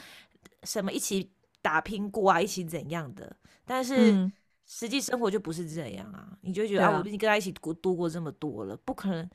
[0.63, 3.33] 什么一起打拼过啊，一起怎样的。
[3.65, 4.33] 但是嗯
[4.75, 9.29] 实际生活就不是这样啊，你就会觉得啊，啊我已经跟他一起度度过这么多了，不可能。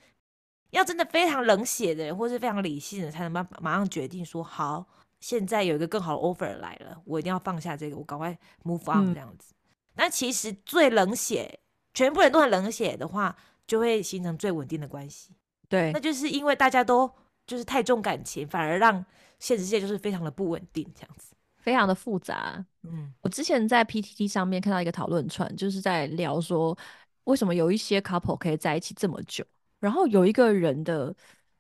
[0.70, 4.84] 要真的非常冷血的人，或是非常理性的，才能马马上决定说好，
[5.20, 9.54] 现在有一个更好的 offer 来了，我一定要放下这个，我赶快 move on 嗯这样子。
[9.94, 11.60] 但其实最冷血，
[11.94, 15.30] 全部人都很冷血的话，就会形成最稳定的关系。
[15.68, 17.08] 对那，就是因为大家都
[17.46, 19.06] 就是太重感情，反而让
[19.38, 21.34] 现实世界就是非常的不稳定这样子。
[21.68, 22.64] 非常的复杂。
[22.82, 26.76] 嗯我之前在 PTT 上面看到一个讨论串，就是在聊说
[27.24, 29.44] 为什么有一些 couple 可以在一起这么久。
[29.78, 31.14] 然后有一个人的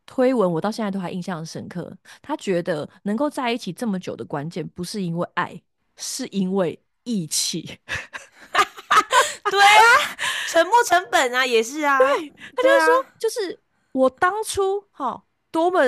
[0.06, 1.94] 推文，我到现在都还印象深刻。
[2.22, 5.60] 他觉得能够在一起这么久的关键，不是因为爱，
[5.96, 7.78] 是因为义气。
[9.50, 10.16] 对啊，
[10.48, 11.98] 沉没成本啊，也是啊。
[11.98, 13.60] 他对他就是说，就是
[13.92, 15.80] 我当初哈多么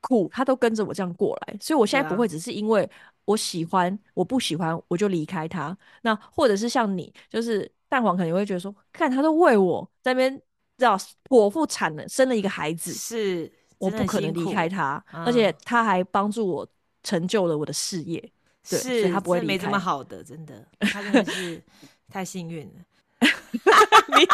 [0.00, 2.90] 苦，他都跟着我这样过来，所以我现在不会只是因为
[3.24, 5.76] 我喜欢，我不喜欢我就离开他。
[6.02, 10.36] 那或者是像你，就是蛋黄可能会觉得说，看他都为我在那边，
[10.78, 10.96] 知道
[11.28, 16.66] 剖腹产了，生了一个孩子，是我不可能离开他，而且嗯他还帮助我
[17.02, 18.20] 成就了我的事业。
[18.68, 21.62] 对所以是他不会没这么好的，真的， 他真的是
[22.08, 22.72] 太幸运了。
[24.18, 24.26] 你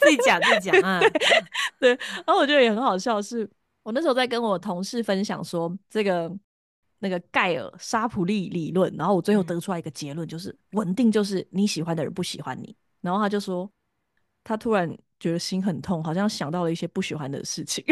[0.00, 1.00] 自己讲自己讲 啊，
[1.80, 3.48] 对然后我觉得也很好笑是，
[3.82, 6.32] 我那时候在跟我同事分享说这个
[7.02, 12.76] 那个盖尔沙普利理论，然后我最后嗯得出来一个结论，就是稳定就是你喜欢的人不喜欢你。
[13.00, 13.68] 然后他就说，
[14.44, 14.88] 他突然
[15.18, 17.84] 觉得心很痛，好像想到了一些不喜欢的事情。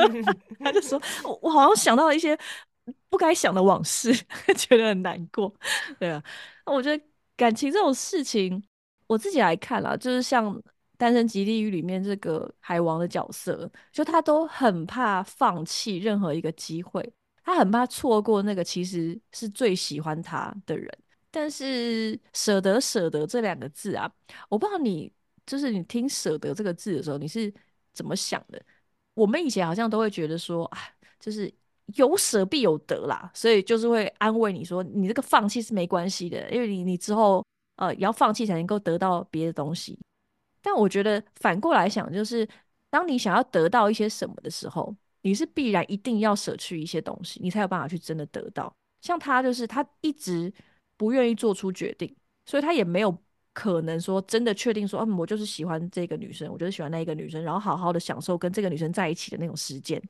[0.60, 2.38] 他就说， 我我好像想到了一些
[3.10, 4.10] 不该想的往事，
[4.56, 5.54] 觉得很难过。
[5.98, 6.24] 对啊，
[6.64, 7.04] 那我觉得
[7.36, 8.64] 感情这种事情，
[9.06, 10.50] 我自己来看啦，就是像
[10.96, 17.12] 《单身即地狱》里面这个海王的角色，就他都很怕放弃任何一个机会，
[17.44, 20.90] 他很怕错过那个其实是最喜欢他的人。
[21.30, 24.10] 但是舍得舍得这两个字啊，
[24.48, 25.12] 我不知道你
[25.44, 27.52] 就是你听舍得这个字的时候，你是
[27.92, 28.62] 怎么想的？
[29.14, 30.78] 我们以前好像都会觉得说，啊，
[31.18, 31.52] 就是
[31.96, 37.44] 有舍必有得啦，所以就是会安慰你说，你这个放弃是没关系的，因为你你之后
[37.76, 39.98] 呃也要放弃才能够得到别的东西。
[40.62, 42.48] 但我觉得反过来想，就是
[42.90, 44.94] 当你想要得到一些什么的时候，
[45.24, 48.72] 你是必然一定要舍去一些东西，你才有办法去真的得到。
[49.00, 50.52] 像他就是他一直
[50.96, 52.14] 不愿意做出决定，
[52.44, 53.16] 所以他也没有
[53.54, 60.00] 可能说真的确定说，嗯，我就是喜欢这个女生，我就是喜欢那一个女生，然后好好的享受跟这个女生在一起的那种时间。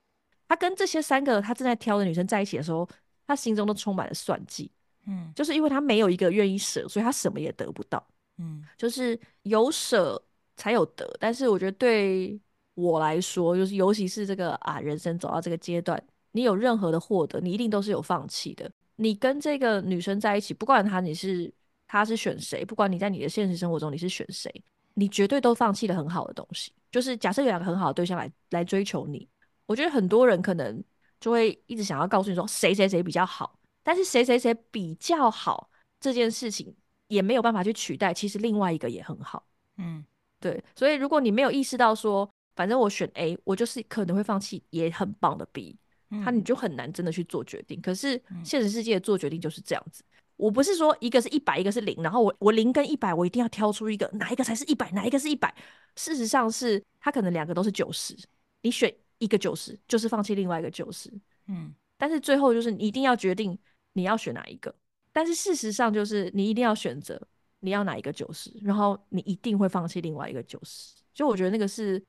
[0.48, 2.88] 他跟这些三个他正在挑的女生在一起的时候，
[3.26, 4.70] 他心中都充满了算计，
[5.06, 8.04] 嗯就是因为他没有一个愿意舍，所以他什么也得不到。
[8.38, 10.20] 嗯就是有舍
[10.56, 11.16] 才有得。
[11.18, 12.38] 但是我觉得对
[12.74, 16.02] 我来说，就是尤其是这个啊，人生走到这个阶段，
[16.32, 18.70] 你有任何的获得，你一定都是有放弃的。
[18.96, 21.52] 你跟这个女生在一起，不管她你是
[21.86, 24.52] 她是选谁，不管你在你的现实生活中你是选谁，
[24.94, 26.72] 你绝对都放弃了很好的东西。
[26.90, 29.28] 就是假设有两个很好的对象来来追求你，
[29.66, 30.82] 我觉得很多人可能
[31.20, 35.68] 就会一直想要告诉你说谁谁谁比较好，但是谁谁谁比较好
[35.98, 36.72] 这件事情
[37.08, 39.44] 也没有办法去取代，其实另外一个也很好。
[39.78, 40.04] 嗯
[40.38, 45.76] 对，所以如果你没有意识到说，反正我选 A，我就是可能会放弃也很棒的 B，
[46.22, 47.80] 他你嗯就很难真的去做决定。
[47.80, 50.02] 可是嗯现实世界做决定就是这样子。
[50.36, 55.54] 我不是说一个是一百，一个是零，然后我我零跟一百，我一定要挑出一个哪一个才是一百，哪一个是一百。
[55.96, 58.16] 事实上是他可能两个都是九十，
[58.62, 61.08] 你选一个九十，就是放弃另外一个九十。
[61.46, 63.56] 嗯但是最后就是你一定要决定
[63.92, 64.74] 你要选哪一个。
[65.12, 67.20] 但是事实上就是你一定要选择
[67.60, 70.96] 你要哪一个九十，然后你一定会放弃另外一个九十。
[71.14, 72.02] 就我觉得那个是，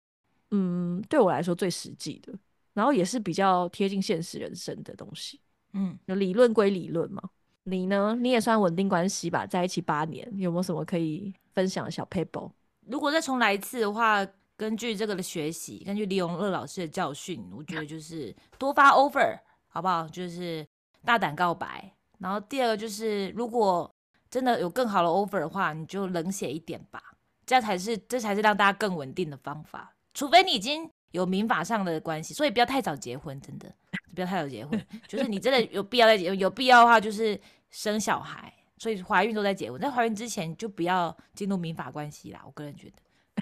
[0.52, 2.34] 嗯，对我来说最实际的，
[2.74, 5.42] 然后也是比较贴近现实人生的东西。
[5.74, 7.22] 嗯，有理论归理论嘛，
[7.64, 8.16] 你呢？
[8.20, 12.50] 你也算稳定关系吧，在一起八年，有没有什么可以分享的小 paper？
[12.88, 14.26] 如果再重来一次的话，
[14.56, 19.38] 根据这个的学习，根据李永乐老师的教训，我觉得就是多发 offer，
[19.68, 20.08] 好不好？
[20.08, 20.66] 就是
[21.04, 21.94] 大胆告白。
[22.20, 23.94] 然后第二个就是，如果
[24.30, 27.02] 真的有更好的 offer 的话，你就冷血一点吧，
[27.46, 29.95] 这样才是这才是让大家更稳定的方法。
[30.16, 33.72] 除非你已经有民法上的关系，所以不要太早结婚，真的
[34.16, 34.84] 不要太早结婚。
[35.08, 37.40] 就是你真的有必要再结，有必要的话就是
[37.70, 39.80] 生小孩，所以怀孕都在结婚。
[39.80, 42.96] 在怀孕之前就不要进入民法关系啦，我个人觉得。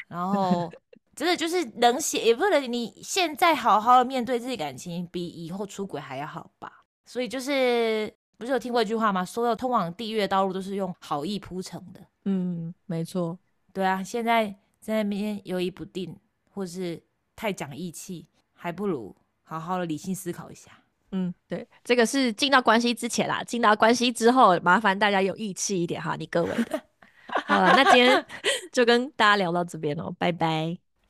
[0.07, 0.71] 然后
[1.15, 6.83] 真的就是冷血，也不能你现在好好的面对自己感情，比以后出轨还要好吧。
[7.05, 9.23] 所以就是不是有听过一句话吗？
[9.23, 12.01] 所有通往地狱的道路都是用好意铺成的。
[12.25, 13.37] 嗯，没错，
[13.71, 14.47] 对啊，现在
[14.79, 16.17] 在那边犹疑不定，
[16.53, 17.01] 或是
[17.35, 20.71] 太讲义气，还不如好好的理性思考一下。
[21.11, 26.81] 嗯，对，这个是进到关系之前啦，进到关系之后，麻烦大家有义气一点哈，你各位的。
[27.45, 28.25] 好了，那今天
[28.71, 30.82] 就跟大家聊到这边喽，拜拜。